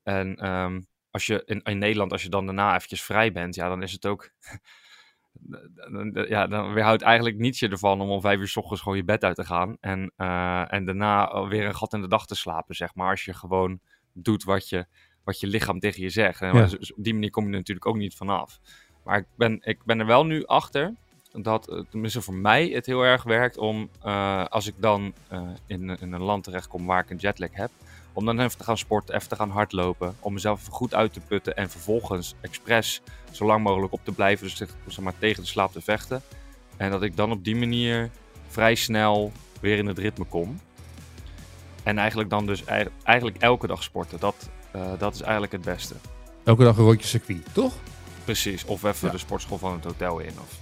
En 0.04 0.36
ehm, 0.36 0.82
als 1.12 1.26
je 1.26 1.42
in, 1.46 1.62
in 1.62 1.78
Nederland, 1.78 2.12
als 2.12 2.24
je 2.24 2.30
dan 2.30 2.46
daarna 2.46 2.76
eventjes 2.76 3.04
vrij 3.04 3.32
bent, 3.32 3.56
ja, 3.56 3.68
dan 3.70 3.82
is 3.84 3.92
het 3.92 4.06
ook... 4.06 4.30
dan- 5.92 6.26
ja, 6.30 6.48
dan 6.48 6.74
weerhoudt 6.74 7.02
eigenlijk 7.02 7.38
niets 7.38 7.60
je 7.60 7.70
ervan 7.70 8.02
om 8.02 8.10
om 8.10 8.22
vijf 8.22 8.40
uur 8.40 8.48
s 8.48 8.56
ochtends 8.58 8.82
gewoon 8.82 8.98
je 8.98 9.04
bed 9.04 9.24
uit 9.24 9.36
te 9.36 9.46
gaan. 9.46 9.78
En, 9.80 10.12
eh, 10.16 10.74
en 10.74 10.86
daarna 10.86 11.48
weer 11.48 11.66
een 11.66 11.76
gat 11.76 11.94
in 11.94 12.02
de 12.02 12.08
dag 12.08 12.26
te 12.26 12.36
slapen, 12.36 12.76
zeg 12.76 12.96
maar. 12.96 13.10
Als 13.10 13.26
je 13.26 13.34
gewoon 13.34 13.80
doet 14.14 14.44
wat 14.44 14.70
je, 14.70 14.86
wat 15.24 15.40
je 15.40 15.48
lichaam 15.48 15.80
tegen 15.80 16.02
je 16.02 16.10
zegt. 16.10 16.42
En 16.42 16.56
Ja. 16.56 16.66
dus 16.66 16.94
op 16.94 17.04
die 17.04 17.14
manier 17.14 17.30
kom 17.32 17.44
je 17.46 17.52
er 17.52 17.58
natuurlijk 17.58 17.88
ook 17.88 17.96
niet 17.98 18.16
vanaf. 18.16 18.60
Maar 19.04 19.18
ik 19.18 19.26
ben, 19.38 19.60
ik 19.62 19.84
ben 19.84 20.00
er 20.00 20.06
wel 20.06 20.26
nu 20.26 20.46
achter 20.46 20.94
dat, 21.32 21.70
eh, 21.70 21.80
tenminste 21.90 22.22
voor 22.22 22.34
mij, 22.36 22.68
het 22.68 22.86
heel 22.86 23.02
erg 23.02 23.24
werkt 23.24 23.58
om, 23.58 23.90
eh, 24.02 24.46
als 24.46 24.68
ik 24.68 24.76
dan 24.78 25.14
in, 25.68 25.90
in 26.00 26.12
een 26.14 26.22
land 26.22 26.44
terechtkom 26.44 26.86
waar 26.86 27.04
ik 27.04 27.10
een 27.10 27.18
jetlag 27.18 27.50
heb, 27.54 27.72
om 28.14 28.26
dan 28.26 28.40
even 28.40 28.58
te 28.58 28.64
gaan 28.64 28.78
sporten, 28.78 29.16
even 29.16 29.30
te 29.30 29.36
gaan 29.36 29.50
hardlopen, 29.50 30.16
om 30.20 30.34
mezelf 30.34 30.60
even 30.62 30.74
goed 30.74 30.94
uit 30.94 31.14
te 31.14 31.20
putten 31.20 31.56
en 31.58 31.70
vervolgens 31.70 32.36
expres 32.42 33.02
zo 33.32 33.46
lang 33.46 33.64
mogelijk 33.64 33.94
op 33.94 34.00
te 34.04 34.12
blijven, 34.12 34.48
dus 34.48 34.56
zeg, 34.86 35.00
maar 35.00 35.14
tegen 35.20 35.44
de 35.44 35.50
slaap 35.50 35.72
te 35.72 35.82
vechten. 35.82 36.22
En 36.78 36.92
dat 36.92 37.04
ik 37.04 37.16
dan 37.16 37.32
op 37.32 37.44
die 37.44 37.56
manier 37.56 38.10
vrij 38.48 38.76
snel 38.76 39.32
weer 39.60 39.78
in 39.78 39.86
het 39.86 39.98
ritme 39.98 40.26
kom. 40.26 40.60
En 41.84 41.98
eigenlijk 41.98 42.30
dan 42.30 42.46
dus 42.46 42.66
ei- 42.66 42.88
eigenlijk 43.04 43.38
elke 43.38 43.68
dag 43.68 43.84
sporten. 43.84 44.20
Dat, 44.20 44.50
eh, 44.72 44.82
dat 44.98 45.14
is 45.14 45.22
eigenlijk 45.22 45.52
het 45.52 45.62
beste. 45.62 45.96
Elke 46.44 46.64
dag 46.64 46.78
een 46.78 46.84
rondje 46.84 47.08
circuit, 47.08 47.44
toch? 47.54 47.74
Precies. 48.24 48.66
Of 48.66 48.84
even 48.84 49.06
Ja. 49.08 49.12
de 49.14 49.20
sportschool 49.20 49.58
van 49.58 49.74
het 49.74 49.84
hotel 49.84 50.20
in 50.20 50.34
of 50.42 50.58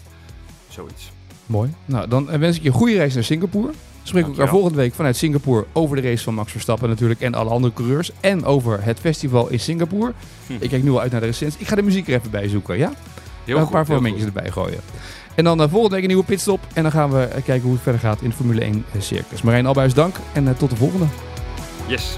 zoiets. 0.69 1.11
Mooi. 1.45 1.73
Nou, 1.85 2.07
dan 2.07 2.29
eh, 2.29 2.39
wens 2.39 2.55
ik 2.57 2.61
je 2.61 2.67
een 2.67 2.73
goede 2.75 2.95
reis 2.95 3.13
naar 3.13 3.23
Singapore. 3.23 3.71
Spreken 4.03 4.29
we 4.29 4.35
elkaar 4.35 4.53
volgende 4.53 4.77
week 4.77 4.93
vanuit 4.93 5.15
Singapore 5.15 5.65
over 5.73 5.95
de 5.95 6.09
race 6.09 6.23
van 6.23 6.33
Max 6.33 6.51
Verstappen 6.51 6.89
natuurlijk 6.89 7.21
en 7.21 7.33
alle 7.33 7.49
andere 7.49 7.73
coureurs. 7.73 8.11
En 8.19 8.45
over 8.45 8.83
het 8.83 8.99
festival 8.99 9.49
in 9.49 9.59
Singapore. 9.59 10.13
Hm. 10.47 10.53
Ik 10.59 10.69
kijk 10.69 10.83
nu 10.83 10.91
al 10.91 11.01
uit 11.01 11.11
naar 11.11 11.21
de 11.21 11.25
recensie. 11.25 11.61
Ik 11.61 11.67
ga 11.67 11.75
de 11.75 11.81
muziek 11.81 12.07
er 12.07 12.13
even 12.13 12.31
bij 12.31 12.47
zoeken, 12.47 12.77
ja? 12.77 12.93
Heel 13.45 13.57
een 13.57 13.63
goed, 13.63 13.71
paar 13.71 13.85
heel 13.85 13.95
momentjes 13.95 14.23
goed. 14.23 14.35
erbij 14.35 14.51
gooien. 14.51 14.79
En 15.35 15.43
dan 15.43 15.61
eh, 15.61 15.69
volgende 15.69 15.95
week 15.95 16.03
een 16.03 16.09
nieuwe 16.09 16.25
pitstop. 16.25 16.59
En 16.73 16.83
dan 16.83 16.91
gaan 16.91 17.11
we 17.11 17.23
eh, 17.23 17.43
kijken 17.43 17.61
hoe 17.61 17.73
het 17.73 17.81
verder 17.81 18.01
gaat 18.01 18.21
in 18.21 18.29
de 18.29 18.35
Formule 18.35 18.61
1 18.61 18.85
circus. 18.97 19.41
Marijn 19.41 19.65
Albuis, 19.65 19.93
dank 19.93 20.15
en 20.33 20.47
eh, 20.47 20.53
tot 20.53 20.69
de 20.69 20.75
volgende. 20.75 21.05
Yes. 21.87 22.17